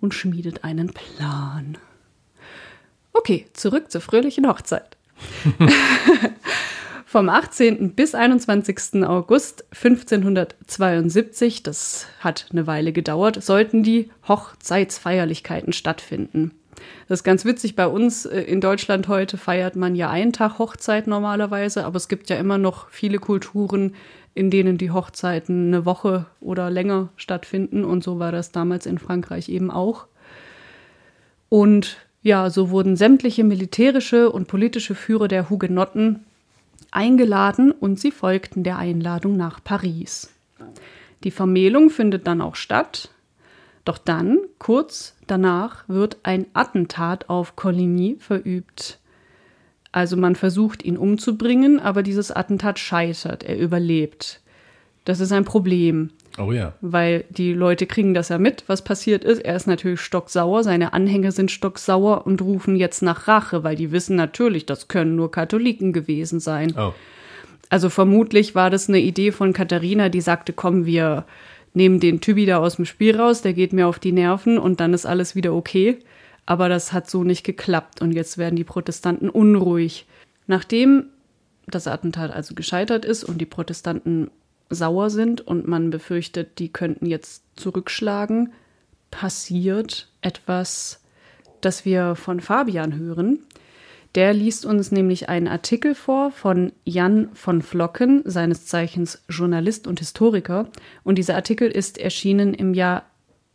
und 0.00 0.12
schmiedet 0.12 0.62
einen 0.62 0.92
Plan. 0.92 1.78
Okay, 3.14 3.46
zurück 3.54 3.90
zur 3.90 4.02
fröhlichen 4.02 4.46
Hochzeit. 4.46 4.96
Vom 7.06 7.28
18. 7.28 7.94
bis 7.94 8.14
21. 8.14 9.04
August 9.04 9.64
1572, 9.74 11.62
das 11.62 12.06
hat 12.20 12.46
eine 12.50 12.66
Weile 12.66 12.92
gedauert, 12.92 13.42
sollten 13.42 13.82
die 13.82 14.10
Hochzeitsfeierlichkeiten 14.28 15.72
stattfinden. 15.72 16.52
Das 17.08 17.20
ist 17.20 17.24
ganz 17.24 17.44
witzig. 17.44 17.76
Bei 17.76 17.86
uns 17.86 18.26
äh, 18.26 18.40
in 18.40 18.60
Deutschland 18.60 19.08
heute 19.08 19.36
feiert 19.36 19.76
man 19.76 19.94
ja 19.94 20.10
einen 20.10 20.32
Tag 20.32 20.58
Hochzeit 20.58 21.06
normalerweise, 21.06 21.84
aber 21.84 21.96
es 21.96 22.08
gibt 22.08 22.30
ja 22.30 22.36
immer 22.36 22.58
noch 22.58 22.88
viele 22.90 23.18
Kulturen, 23.18 23.94
in 24.34 24.50
denen 24.50 24.78
die 24.78 24.90
Hochzeiten 24.90 25.68
eine 25.68 25.84
Woche 25.84 26.26
oder 26.40 26.70
länger 26.70 27.08
stattfinden. 27.16 27.84
Und 27.84 28.02
so 28.02 28.18
war 28.18 28.32
das 28.32 28.52
damals 28.52 28.86
in 28.86 28.98
Frankreich 28.98 29.48
eben 29.48 29.70
auch. 29.70 30.06
Und 31.48 31.98
ja, 32.22 32.50
so 32.50 32.70
wurden 32.70 32.96
sämtliche 32.96 33.44
militärische 33.44 34.30
und 34.30 34.48
politische 34.48 34.94
Führer 34.94 35.28
der 35.28 35.50
Hugenotten 35.50 36.24
eingeladen 36.90 37.72
und 37.72 37.98
sie 37.98 38.10
folgten 38.10 38.62
der 38.62 38.78
Einladung 38.78 39.36
nach 39.36 39.62
Paris. 39.62 40.30
Die 41.24 41.30
Vermählung 41.30 41.90
findet 41.90 42.26
dann 42.26 42.40
auch 42.40 42.54
statt. 42.54 43.10
Doch 43.84 43.98
dann, 43.98 44.38
kurz 44.58 45.16
danach, 45.26 45.88
wird 45.88 46.18
ein 46.22 46.46
Attentat 46.52 47.28
auf 47.28 47.56
Coligny 47.56 48.16
verübt. 48.20 48.98
Also 49.92 50.16
man 50.16 50.34
versucht 50.36 50.82
ihn 50.84 50.96
umzubringen, 50.96 51.78
aber 51.78 52.02
dieses 52.02 52.30
Attentat 52.30 52.78
scheitert, 52.78 53.44
er 53.44 53.58
überlebt. 53.58 54.40
Das 55.04 55.20
ist 55.20 55.32
ein 55.32 55.44
Problem. 55.44 56.10
Oh 56.38 56.50
ja. 56.50 56.72
Weil 56.80 57.24
die 57.28 57.52
Leute 57.52 57.86
kriegen 57.86 58.14
das 58.14 58.30
ja 58.30 58.38
mit, 58.38 58.64
was 58.66 58.82
passiert 58.82 59.22
ist. 59.22 59.40
Er 59.40 59.54
ist 59.54 59.66
natürlich 59.66 60.00
stocksauer, 60.00 60.64
seine 60.64 60.94
Anhänger 60.94 61.30
sind 61.30 61.50
stocksauer 61.50 62.26
und 62.26 62.40
rufen 62.40 62.76
jetzt 62.76 63.02
nach 63.02 63.28
Rache, 63.28 63.64
weil 63.64 63.76
die 63.76 63.92
wissen 63.92 64.16
natürlich, 64.16 64.64
das 64.64 64.88
können 64.88 65.14
nur 65.14 65.30
Katholiken 65.30 65.92
gewesen 65.92 66.40
sein. 66.40 66.74
Oh. 66.78 66.92
Also 67.68 67.90
vermutlich 67.90 68.54
war 68.54 68.70
das 68.70 68.88
eine 68.88 69.00
Idee 69.00 69.32
von 69.32 69.52
Katharina, 69.52 70.08
die 70.08 70.20
sagte, 70.20 70.52
komm, 70.54 70.86
wir 70.86 71.24
nehmen 71.74 72.00
den 72.00 72.20
Typi 72.20 72.46
da 72.46 72.58
aus 72.58 72.76
dem 72.76 72.84
Spiel 72.84 73.16
raus, 73.16 73.42
der 73.42 73.52
geht 73.52 73.72
mir 73.72 73.86
auf 73.88 73.98
die 73.98 74.12
Nerven 74.12 74.58
und 74.58 74.80
dann 74.80 74.94
ist 74.94 75.06
alles 75.06 75.34
wieder 75.34 75.52
okay. 75.54 75.98
Aber 76.46 76.68
das 76.68 76.92
hat 76.92 77.08
so 77.08 77.24
nicht 77.24 77.44
geklappt 77.44 78.00
und 78.00 78.12
jetzt 78.12 78.38
werden 78.38 78.56
die 78.56 78.64
Protestanten 78.64 79.30
unruhig. 79.30 80.06
Nachdem 80.46 81.06
das 81.66 81.86
Attentat 81.86 82.32
also 82.32 82.54
gescheitert 82.54 83.04
ist 83.04 83.24
und 83.24 83.38
die 83.38 83.46
Protestanten 83.46 84.30
sauer 84.68 85.10
sind 85.10 85.40
und 85.40 85.68
man 85.68 85.90
befürchtet, 85.90 86.58
die 86.58 86.72
könnten 86.72 87.06
jetzt 87.06 87.44
zurückschlagen, 87.56 88.52
passiert 89.10 90.08
etwas, 90.20 91.00
das 91.60 91.84
wir 91.84 92.16
von 92.16 92.40
Fabian 92.40 92.96
hören. 92.96 93.40
Der 94.14 94.34
liest 94.34 94.66
uns 94.66 94.92
nämlich 94.92 95.28
einen 95.28 95.48
Artikel 95.48 95.94
vor 95.94 96.32
von 96.32 96.72
Jan 96.84 97.30
von 97.32 97.62
Flocken, 97.62 98.22
seines 98.26 98.66
Zeichens 98.66 99.22
Journalist 99.28 99.86
und 99.86 100.00
Historiker. 100.00 100.68
Und 101.02 101.16
dieser 101.16 101.34
Artikel 101.34 101.70
ist 101.70 101.96
erschienen 101.96 102.52
im 102.52 102.74
Jahr 102.74 103.04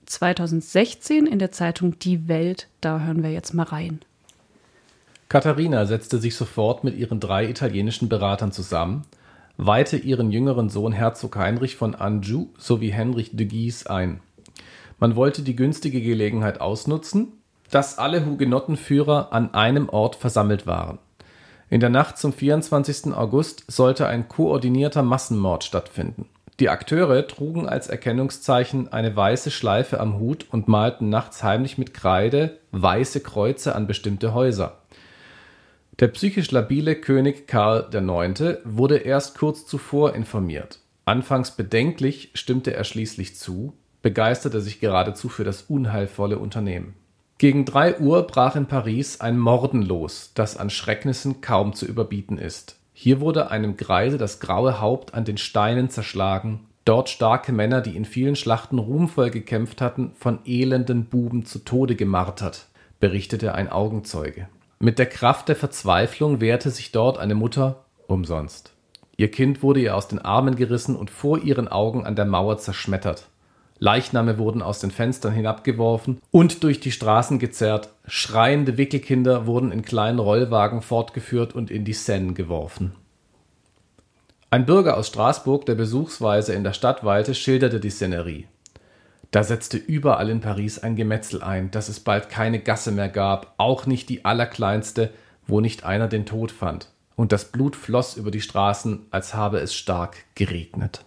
2016 0.07 1.27
in 1.27 1.39
der 1.39 1.51
Zeitung 1.51 1.99
Die 1.99 2.27
Welt. 2.27 2.67
Da 2.81 3.01
hören 3.01 3.23
wir 3.23 3.31
jetzt 3.31 3.53
mal 3.53 3.63
rein. 3.63 3.99
Katharina 5.29 5.85
setzte 5.85 6.19
sich 6.19 6.35
sofort 6.35 6.83
mit 6.83 6.97
ihren 6.97 7.19
drei 7.19 7.49
italienischen 7.49 8.07
Beratern 8.07 8.51
zusammen, 8.51 9.03
weihte 9.57 9.97
ihren 9.97 10.31
jüngeren 10.31 10.69
Sohn 10.69 10.93
Herzog 10.93 11.35
Heinrich 11.35 11.75
von 11.75 11.95
Anjou 11.95 12.47
sowie 12.57 12.91
Henrich 12.91 13.35
de 13.35 13.45
Guise 13.45 13.89
ein. 13.89 14.21
Man 14.99 15.15
wollte 15.15 15.41
die 15.41 15.55
günstige 15.55 16.01
Gelegenheit 16.01 16.61
ausnutzen, 16.61 17.33
dass 17.69 17.97
alle 17.97 18.25
Hugenottenführer 18.25 19.33
an 19.33 19.53
einem 19.53 19.89
Ort 19.89 20.15
versammelt 20.15 20.65
waren. 20.65 20.99
In 21.69 21.81
der 21.81 21.89
Nacht 21.89 22.17
zum 22.17 22.31
24. 22.31 23.13
August 23.13 23.65
sollte 23.67 24.07
ein 24.07 24.29
koordinierter 24.29 25.03
Massenmord 25.03 25.65
stattfinden. 25.65 26.27
Die 26.59 26.69
Akteure 26.69 27.27
trugen 27.27 27.69
als 27.69 27.87
Erkennungszeichen 27.87 28.91
eine 28.91 29.15
weiße 29.15 29.51
Schleife 29.51 29.99
am 29.99 30.17
Hut 30.17 30.47
und 30.49 30.67
malten 30.67 31.09
nachts 31.09 31.43
heimlich 31.43 31.77
mit 31.77 31.93
Kreide 31.93 32.57
weiße 32.71 33.19
Kreuze 33.21 33.75
an 33.75 33.85
bestimmte 33.85 34.33
Häuser. 34.33 34.79
Der 35.99 36.07
psychisch 36.07 36.49
labile 36.51 36.95
König 36.95 37.47
Karl 37.47 37.89
IX. 37.93 38.59
wurde 38.63 38.97
erst 38.97 39.37
kurz 39.37 39.67
zuvor 39.67 40.15
informiert. 40.15 40.79
Anfangs 41.05 41.51
bedenklich 41.51 42.31
stimmte 42.33 42.73
er 42.73 42.83
schließlich 42.83 43.35
zu, 43.35 43.73
begeisterte 44.01 44.61
sich 44.61 44.79
geradezu 44.79 45.29
für 45.29 45.43
das 45.43 45.63
unheilvolle 45.63 46.39
Unternehmen. 46.39 46.95
Gegen 47.37 47.65
drei 47.65 47.99
Uhr 47.99 48.25
brach 48.25 48.55
in 48.55 48.65
Paris 48.65 49.21
ein 49.21 49.37
Morden 49.37 49.83
los, 49.83 50.31
das 50.33 50.57
an 50.57 50.71
Schrecknissen 50.71 51.41
kaum 51.41 51.73
zu 51.73 51.85
überbieten 51.85 52.39
ist. 52.39 52.77
Hier 52.99 53.21
wurde 53.21 53.51
einem 53.51 53.77
Greise 53.77 54.17
das 54.17 54.39
graue 54.39 54.81
Haupt 54.81 55.13
an 55.13 55.23
den 55.23 55.37
Steinen 55.37 55.91
zerschlagen, 55.91 56.61
dort 56.83 57.09
starke 57.09 57.51
Männer, 57.51 57.79
die 57.79 57.95
in 57.95 58.05
vielen 58.05 58.35
Schlachten 58.35 58.79
ruhmvoll 58.79 59.29
gekämpft 59.29 59.81
hatten, 59.81 60.13
von 60.15 60.39
elenden 60.45 61.05
Buben 61.05 61.45
zu 61.45 61.59
Tode 61.59 61.95
gemartert, 61.95 62.65
berichtete 62.99 63.53
ein 63.53 63.71
Augenzeuge. 63.71 64.47
Mit 64.79 64.97
der 64.97 65.05
Kraft 65.05 65.47
der 65.47 65.55
Verzweiflung 65.55 66.41
wehrte 66.41 66.71
sich 66.71 66.91
dort 66.91 67.19
eine 67.19 67.35
Mutter 67.35 67.85
umsonst. 68.07 68.73
Ihr 69.15 69.29
Kind 69.29 69.61
wurde 69.61 69.79
ihr 69.79 69.95
aus 69.95 70.07
den 70.07 70.17
Armen 70.17 70.55
gerissen 70.55 70.95
und 70.95 71.11
vor 71.11 71.37
ihren 71.37 71.67
Augen 71.67 72.03
an 72.03 72.15
der 72.15 72.25
Mauer 72.25 72.57
zerschmettert. 72.57 73.27
Leichname 73.79 74.37
wurden 74.37 74.61
aus 74.61 74.79
den 74.79 74.91
Fenstern 74.91 75.33
hinabgeworfen 75.33 76.19
und 76.31 76.63
durch 76.63 76.79
die 76.79 76.91
Straßen 76.91 77.39
gezerrt, 77.39 77.89
schreiende 78.07 78.77
Wickelkinder 78.77 79.45
wurden 79.45 79.71
in 79.71 79.83
kleinen 79.83 80.19
Rollwagen 80.19 80.81
fortgeführt 80.81 81.53
und 81.53 81.69
in 81.69 81.85
die 81.85 81.93
Seine 81.93 82.33
geworfen. 82.33 82.93
Ein 84.49 84.65
Bürger 84.65 84.97
aus 84.97 85.07
Straßburg, 85.07 85.65
der 85.65 85.75
besuchsweise 85.75 86.53
in 86.53 86.63
der 86.63 86.73
Stadt 86.73 87.03
weilte, 87.03 87.35
schilderte 87.35 87.79
die 87.79 87.89
Szenerie. 87.89 88.47
Da 89.31 89.43
setzte 89.43 89.77
überall 89.77 90.29
in 90.29 90.39
Paris 90.39 90.79
ein 90.79 90.95
Gemetzel 90.95 91.43
ein, 91.43 91.69
dass 91.69 91.89
es 91.89 91.99
bald 91.99 92.29
keine 92.29 92.59
Gasse 92.59 92.91
mehr 92.91 93.09
gab, 93.09 93.53
auch 93.57 93.85
nicht 93.85 94.07
die 94.07 94.23
allerkleinste, 94.23 95.11
wo 95.45 95.59
nicht 95.59 95.83
einer 95.83 96.07
den 96.07 96.25
Tod 96.25 96.51
fand, 96.51 96.89
und 97.15 97.33
das 97.33 97.51
Blut 97.51 97.75
floss 97.75 98.15
über 98.15 98.31
die 98.31 98.41
Straßen, 98.41 99.07
als 99.11 99.33
habe 99.33 99.59
es 99.59 99.75
stark 99.75 100.17
geregnet. 100.35 101.03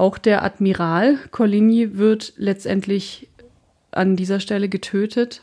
Auch 0.00 0.16
der 0.16 0.42
Admiral 0.42 1.18
Coligny 1.30 1.98
wird 1.98 2.32
letztendlich 2.38 3.28
an 3.90 4.16
dieser 4.16 4.40
Stelle 4.40 4.70
getötet. 4.70 5.42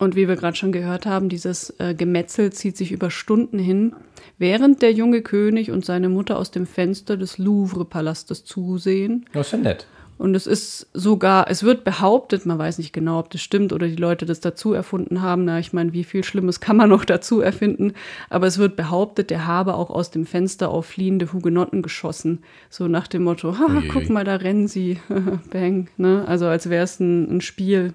Und 0.00 0.16
wie 0.16 0.26
wir 0.26 0.34
gerade 0.34 0.56
schon 0.56 0.72
gehört 0.72 1.06
haben, 1.06 1.28
dieses 1.28 1.70
äh, 1.78 1.94
Gemetzel 1.94 2.52
zieht 2.52 2.76
sich 2.76 2.90
über 2.90 3.12
Stunden 3.12 3.60
hin, 3.60 3.94
während 4.38 4.82
der 4.82 4.90
junge 4.90 5.22
König 5.22 5.70
und 5.70 5.84
seine 5.84 6.08
Mutter 6.08 6.36
aus 6.36 6.50
dem 6.50 6.66
Fenster 6.66 7.16
des 7.16 7.38
Louvre-Palastes 7.38 8.44
zusehen. 8.44 9.26
Das 9.32 9.46
ist 9.46 9.52
ja 9.52 9.58
nett. 9.58 9.86
Und 10.16 10.36
es 10.36 10.46
ist 10.46 10.86
sogar, 10.94 11.50
es 11.50 11.64
wird 11.64 11.82
behauptet, 11.82 12.46
man 12.46 12.58
weiß 12.58 12.78
nicht 12.78 12.92
genau, 12.92 13.18
ob 13.18 13.30
das 13.30 13.40
stimmt 13.40 13.72
oder 13.72 13.88
die 13.88 13.96
Leute 13.96 14.26
das 14.26 14.38
dazu 14.38 14.72
erfunden 14.72 15.22
haben. 15.22 15.44
Na, 15.44 15.58
ich 15.58 15.72
meine, 15.72 15.92
wie 15.92 16.04
viel 16.04 16.22
Schlimmes 16.22 16.60
kann 16.60 16.76
man 16.76 16.88
noch 16.90 17.04
dazu 17.04 17.40
erfinden? 17.40 17.94
Aber 18.30 18.46
es 18.46 18.58
wird 18.58 18.76
behauptet, 18.76 19.30
der 19.30 19.46
habe 19.46 19.74
auch 19.74 19.90
aus 19.90 20.10
dem 20.10 20.24
Fenster 20.24 20.68
auf 20.68 20.86
fliehende 20.86 21.32
Hugenotten 21.32 21.82
geschossen. 21.82 22.40
So 22.70 22.86
nach 22.86 23.08
dem 23.08 23.24
Motto, 23.24 23.58
haha, 23.58 23.82
guck 23.92 24.08
mal, 24.08 24.24
da 24.24 24.36
rennen 24.36 24.68
sie. 24.68 25.00
Bang. 25.50 25.88
Ne? 25.96 26.24
Also 26.28 26.46
als 26.46 26.70
wäre 26.70 26.84
es 26.84 27.00
ein, 27.00 27.36
ein, 27.36 27.40
Spiel 27.40 27.92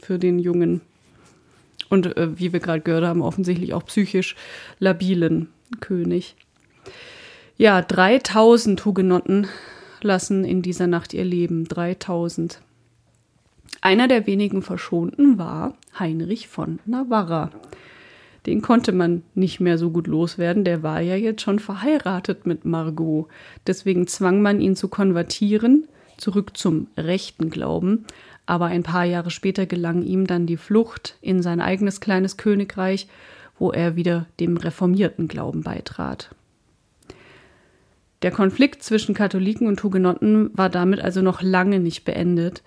für 0.00 0.18
den 0.18 0.38
Jungen. 0.38 0.80
Und 1.88 2.16
äh, 2.16 2.38
wie 2.38 2.52
wir 2.52 2.60
gerade 2.60 2.82
gehört 2.82 3.04
haben, 3.04 3.22
offensichtlich 3.22 3.74
auch 3.74 3.84
psychisch 3.86 4.36
labilen 4.78 5.48
König. 5.80 6.36
Ja, 7.56 7.82
3000 7.82 8.84
Hugenotten 8.84 9.48
lassen 10.04 10.44
in 10.44 10.62
dieser 10.62 10.86
Nacht 10.86 11.14
ihr 11.14 11.24
Leben, 11.24 11.64
3000. 11.64 12.60
Einer 13.80 14.08
der 14.08 14.26
wenigen 14.26 14.62
Verschonten 14.62 15.38
war 15.38 15.74
Heinrich 15.98 16.48
von 16.48 16.80
Navarra. 16.86 17.50
Den 18.46 18.62
konnte 18.62 18.92
man 18.92 19.22
nicht 19.34 19.60
mehr 19.60 19.78
so 19.78 19.90
gut 19.90 20.06
loswerden, 20.06 20.64
der 20.64 20.82
war 20.82 21.00
ja 21.00 21.16
jetzt 21.16 21.42
schon 21.42 21.58
verheiratet 21.58 22.46
mit 22.46 22.64
Margot. 22.64 23.28
Deswegen 23.66 24.06
zwang 24.06 24.40
man 24.40 24.60
ihn 24.60 24.74
zu 24.74 24.88
konvertieren, 24.88 25.86
zurück 26.16 26.56
zum 26.56 26.86
rechten 26.96 27.50
Glauben. 27.50 28.06
Aber 28.46 28.66
ein 28.66 28.82
paar 28.82 29.04
Jahre 29.04 29.30
später 29.30 29.66
gelang 29.66 30.02
ihm 30.02 30.26
dann 30.26 30.46
die 30.46 30.56
Flucht 30.56 31.18
in 31.20 31.42
sein 31.42 31.60
eigenes 31.60 32.00
kleines 32.00 32.38
Königreich, 32.38 33.06
wo 33.58 33.70
er 33.70 33.96
wieder 33.96 34.26
dem 34.40 34.56
reformierten 34.56 35.28
Glauben 35.28 35.62
beitrat. 35.62 36.30
Der 38.22 38.30
Konflikt 38.30 38.82
zwischen 38.82 39.14
Katholiken 39.14 39.68
und 39.68 39.82
Hugenotten 39.82 40.50
war 40.54 40.68
damit 40.68 41.00
also 41.00 41.22
noch 41.22 41.40
lange 41.42 41.78
nicht 41.78 42.04
beendet. 42.04 42.62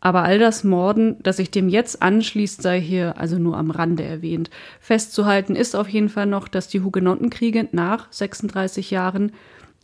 Aber 0.00 0.22
all 0.22 0.38
das 0.38 0.62
Morden, 0.62 1.16
das 1.22 1.38
sich 1.38 1.50
dem 1.50 1.68
jetzt 1.68 2.02
anschließt, 2.02 2.62
sei 2.62 2.80
hier 2.80 3.18
also 3.18 3.38
nur 3.38 3.56
am 3.56 3.70
Rande 3.70 4.04
erwähnt. 4.04 4.50
Festzuhalten 4.78 5.56
ist 5.56 5.74
auf 5.74 5.88
jeden 5.88 6.08
Fall 6.08 6.26
noch, 6.26 6.46
dass 6.46 6.68
die 6.68 6.82
Hugenottenkriege 6.82 7.68
nach 7.72 8.12
36 8.12 8.90
Jahren 8.90 9.32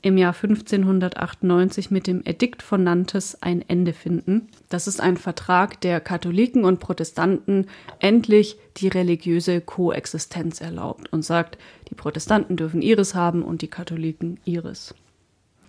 im 0.03 0.19
Jahr 0.19 0.35
1598 0.35 1.93
mit 1.93 2.09
dem 2.09 2.23
Edikt 2.25 2.63
von 2.63 2.83
Nantes 2.83 3.41
ein 3.41 3.65
Ende 3.69 3.93
finden. 3.93 4.49
Das 4.69 4.89
ist 4.89 5.01
ein 5.01 5.17
Vertrag, 5.17 5.81
der 5.81 6.01
Katholiken 6.01 6.65
und 6.65 6.81
Protestanten 6.81 7.69
endlich 8.01 8.57
die 8.77 8.89
religiöse 8.89 9.61
Koexistenz 9.61 10.61
erlaubt 10.61 11.13
und 11.13 11.25
sagt, 11.25 11.57
die 11.89 11.95
Protestanten 11.95 12.57
dürfen 12.57 12.83
ihres 12.83 13.15
haben 13.15 13.43
und 13.43 13.63
die 13.63 13.69
Katholiken 13.69 14.41
ihres. 14.45 14.95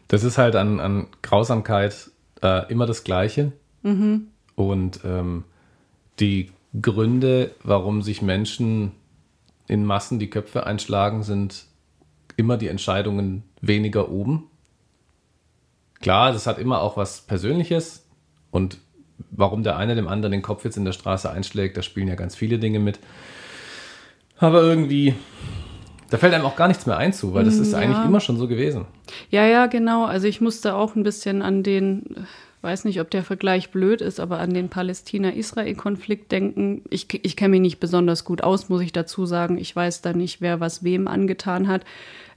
Das 0.07 0.23
ist 0.23 0.39
halt 0.39 0.55
an, 0.55 0.79
an 0.79 1.07
Grausamkeit 1.21 2.11
äh, 2.41 2.71
immer 2.71 2.87
das 2.87 3.03
Gleiche. 3.03 3.51
Mhm. 3.83 4.27
Und 4.55 4.99
ähm, 5.03 5.43
die 6.19 6.51
Gründe, 6.81 7.51
warum 7.63 8.01
sich 8.01 8.23
Menschen 8.23 8.93
in 9.67 9.85
Massen 9.85 10.17
die 10.17 10.29
Köpfe 10.29 10.65
einschlagen, 10.65 11.23
sind 11.23 11.65
immer 12.37 12.57
die 12.57 12.67
Entscheidungen 12.67 13.43
weniger 13.61 14.09
oben. 14.09 14.49
Klar, 16.01 16.33
das 16.33 16.47
hat 16.47 16.59
immer 16.59 16.81
auch 16.81 16.97
was 16.97 17.21
Persönliches 17.21 18.05
und 18.51 18.77
warum 19.31 19.63
der 19.63 19.77
eine 19.77 19.95
dem 19.95 20.07
anderen 20.07 20.31
den 20.31 20.41
Kopf 20.41 20.65
jetzt 20.65 20.77
in 20.77 20.85
der 20.85 20.91
Straße 20.91 21.29
einschlägt, 21.29 21.77
da 21.77 21.81
spielen 21.81 22.07
ja 22.07 22.15
ganz 22.15 22.35
viele 22.35 22.59
Dinge 22.59 22.79
mit. 22.79 22.99
Aber 24.37 24.61
irgendwie, 24.61 25.15
da 26.09 26.17
fällt 26.17 26.33
einem 26.33 26.45
auch 26.45 26.55
gar 26.55 26.67
nichts 26.67 26.85
mehr 26.85 26.97
ein 26.97 27.13
zu, 27.13 27.33
weil 27.33 27.45
das 27.45 27.55
ist 27.55 27.71
ja. 27.71 27.79
eigentlich 27.79 28.03
immer 28.05 28.19
schon 28.19 28.37
so 28.37 28.47
gewesen. 28.47 28.85
Ja, 29.29 29.45
ja, 29.45 29.67
genau. 29.67 30.05
Also 30.05 30.27
ich 30.27 30.41
musste 30.41 30.75
auch 30.75 30.95
ein 30.95 31.03
bisschen 31.03 31.41
an 31.41 31.63
den, 31.63 32.27
weiß 32.63 32.85
nicht, 32.85 33.01
ob 33.01 33.11
der 33.11 33.23
Vergleich 33.23 33.71
blöd 33.71 34.01
ist, 34.01 34.19
aber 34.19 34.39
an 34.39 34.53
den 34.53 34.69
Palästina-Israel-Konflikt 34.69 36.31
denken. 36.31 36.83
Ich, 36.89 37.07
ich 37.23 37.35
kenne 37.35 37.49
mich 37.49 37.61
nicht 37.61 37.79
besonders 37.79 38.23
gut 38.23 38.43
aus, 38.43 38.69
muss 38.69 38.81
ich 38.81 38.93
dazu 38.93 39.25
sagen. 39.25 39.57
Ich 39.57 39.75
weiß 39.75 40.01
da 40.01 40.13
nicht, 40.13 40.41
wer 40.41 40.59
was 40.59 40.83
wem 40.83 41.07
angetan 41.07 41.67
hat. 41.67 41.83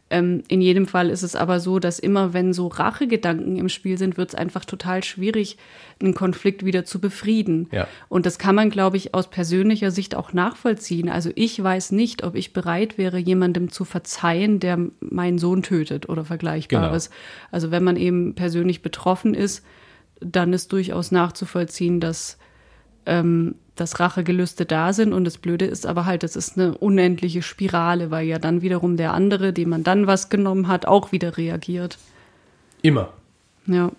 Ähm, 0.08 0.44
in 0.46 0.60
jedem 0.60 0.86
Fall 0.86 1.10
ist 1.10 1.24
es 1.24 1.34
aber 1.34 1.58
so, 1.58 1.80
dass 1.80 1.98
immer, 1.98 2.32
wenn 2.32 2.52
so 2.52 2.68
Rachegedanken 2.68 3.56
im 3.56 3.68
Spiel 3.68 3.98
sind, 3.98 4.16
wird 4.16 4.28
es 4.30 4.34
einfach 4.36 4.64
total 4.64 5.02
schwierig, 5.02 5.56
einen 6.00 6.14
Konflikt 6.14 6.64
wieder 6.64 6.84
zu 6.84 7.00
befrieden. 7.00 7.68
Ja. 7.72 7.88
Und 8.08 8.24
das 8.24 8.38
kann 8.38 8.54
man, 8.54 8.70
glaube 8.70 8.98
ich, 8.98 9.14
aus 9.14 9.28
persönlicher 9.28 9.90
Sicht 9.90 10.14
auch 10.14 10.32
nachvollziehen. 10.32 11.08
Also 11.08 11.30
ich 11.34 11.60
weiß 11.60 11.90
nicht, 11.90 12.22
ob 12.22 12.36
ich 12.36 12.52
bereit 12.52 12.98
wäre, 12.98 13.18
jemandem 13.18 13.72
zu 13.72 13.84
verzeihen, 13.84 14.60
der 14.60 14.78
meinen 15.00 15.38
Sohn 15.38 15.64
tötet 15.64 16.08
oder 16.08 16.24
Vergleichbares. 16.24 17.10
Genau. 17.10 17.20
Also 17.50 17.72
wenn 17.72 17.82
man 17.82 17.96
eben 17.96 18.34
persönlich 18.36 18.82
betroffen 18.82 19.34
ist, 19.34 19.64
dann 20.20 20.52
ist 20.52 20.72
durchaus 20.72 21.10
nachzuvollziehen, 21.10 22.00
dass 22.00 22.38
ähm, 23.06 23.54
dass 23.76 24.00
Rachegelüste 24.00 24.66
da 24.66 24.92
sind. 24.92 25.12
Und 25.12 25.24
das 25.24 25.38
Blöde 25.38 25.66
ist 25.66 25.86
aber 25.86 26.06
halt, 26.06 26.24
es 26.24 26.34
ist 26.34 26.58
eine 26.58 26.76
unendliche 26.76 27.42
Spirale, 27.42 28.10
weil 28.10 28.26
ja 28.26 28.38
dann 28.38 28.62
wiederum 28.62 28.96
der 28.96 29.12
andere, 29.12 29.52
dem 29.52 29.68
man 29.68 29.84
dann 29.84 30.06
was 30.06 30.28
genommen 30.28 30.66
hat, 30.66 30.86
auch 30.86 31.12
wieder 31.12 31.36
reagiert. 31.36 31.98
Immer. 32.82 33.12
Ja. 33.66 33.92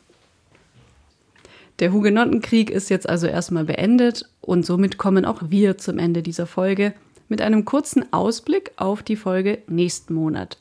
Der 1.79 1.93
Hugenottenkrieg 1.93 2.71
ist 2.71 2.89
jetzt 2.89 3.07
also 3.07 3.27
erstmal 3.27 3.65
beendet 3.65 4.27
und 4.41 4.65
somit 4.65 4.97
kommen 4.97 5.25
auch 5.25 5.43
wir 5.49 5.77
zum 5.77 5.99
Ende 5.99 6.23
dieser 6.23 6.47
Folge 6.47 6.93
mit 7.29 7.41
einem 7.41 7.65
kurzen 7.65 8.11
Ausblick 8.11 8.71
auf 8.77 9.03
die 9.03 9.15
Folge 9.15 9.59
nächsten 9.67 10.15
Monat. 10.15 10.57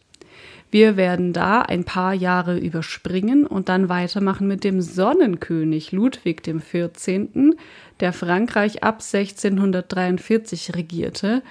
Wir 0.70 0.97
werden 0.97 1.32
da 1.32 1.62
ein 1.62 1.84
paar 1.84 2.12
Jahre 2.12 2.59
überspringen 2.59 3.47
und 3.47 3.68
dann 3.68 3.89
weitermachen 3.89 4.49
mit 4.49 4.64
dem 4.64 4.80
Sonnenkönig 4.80 5.93
Ludwig 5.93 6.43
XIV., 6.43 7.55
der 8.01 8.12
Frankreich 8.12 8.82
ab 8.82 9.01
1643 9.01 10.74
regierte. 10.74 11.43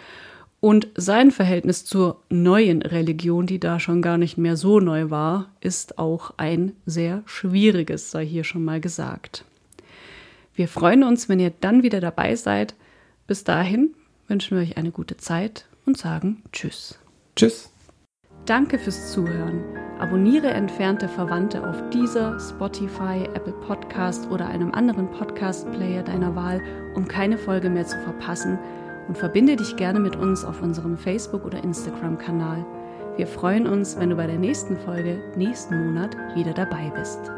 Und 0.60 0.88
sein 0.96 1.32
Verhältnis 1.32 1.86
zur 1.86 2.22
neuen 2.30 2.82
Religion, 2.82 3.46
die 3.46 3.60
da 3.60 3.80
schon 3.80 4.02
gar 4.02 4.18
nicht 4.18 4.38
mehr 4.38 4.58
so 4.58 4.80
neu 4.80 5.10
war, 5.10 5.52
ist 5.62 5.98
auch 6.00 6.34
ein 6.38 6.74
sehr 6.86 7.24
schwieriges, 7.26 8.12
sei 8.12 8.26
hier 8.26 8.44
schon 8.44 8.64
mal 8.64 8.82
gesagt. 8.82 9.46
Wir 10.56 10.68
freuen 10.68 11.04
uns, 11.04 11.30
wenn 11.30 11.40
ihr 11.40 11.52
dann 11.62 11.84
wieder 11.84 12.00
dabei 12.00 12.36
seid. 12.36 12.76
Bis 13.28 13.44
dahin 13.44 13.94
wünschen 14.28 14.58
wir 14.58 14.64
euch 14.64 14.78
eine 14.78 14.92
gute 14.92 15.18
Zeit 15.18 15.68
und 15.86 15.98
sagen 15.98 16.42
Tschüss. 16.52 16.98
Tschüss. 17.36 17.75
Danke 18.46 18.78
fürs 18.78 19.12
Zuhören. 19.12 19.64
Abonniere 19.98 20.52
entfernte 20.52 21.08
Verwandte 21.08 21.68
auf 21.68 21.90
dieser, 21.90 22.40
Spotify, 22.40 23.24
Apple 23.34 23.54
Podcast 23.66 24.30
oder 24.30 24.46
einem 24.48 24.72
anderen 24.72 25.10
Podcast-Player 25.10 26.04
deiner 26.04 26.36
Wahl, 26.36 26.62
um 26.94 27.08
keine 27.08 27.40
Folge 27.40 27.72
mehr 27.72 27.88
zu 27.88 27.98
verpassen 28.02 28.60
und 29.08 29.18
verbinde 29.18 29.56
dich 29.56 29.76
gerne 29.78 30.00
mit 30.00 30.16
uns 30.16 30.46
auf 30.46 30.62
unserem 30.62 30.96
Facebook- 30.96 31.46
oder 31.46 31.64
Instagram-Kanal. 31.64 32.64
Wir 33.18 33.26
freuen 33.26 33.66
uns, 33.66 33.98
wenn 33.98 34.12
du 34.12 34.16
bei 34.16 34.28
der 34.28 34.38
nächsten 34.38 34.78
Folge 34.78 35.24
nächsten 35.36 35.84
Monat 35.84 36.16
wieder 36.36 36.54
dabei 36.54 36.92
bist. 36.96 37.32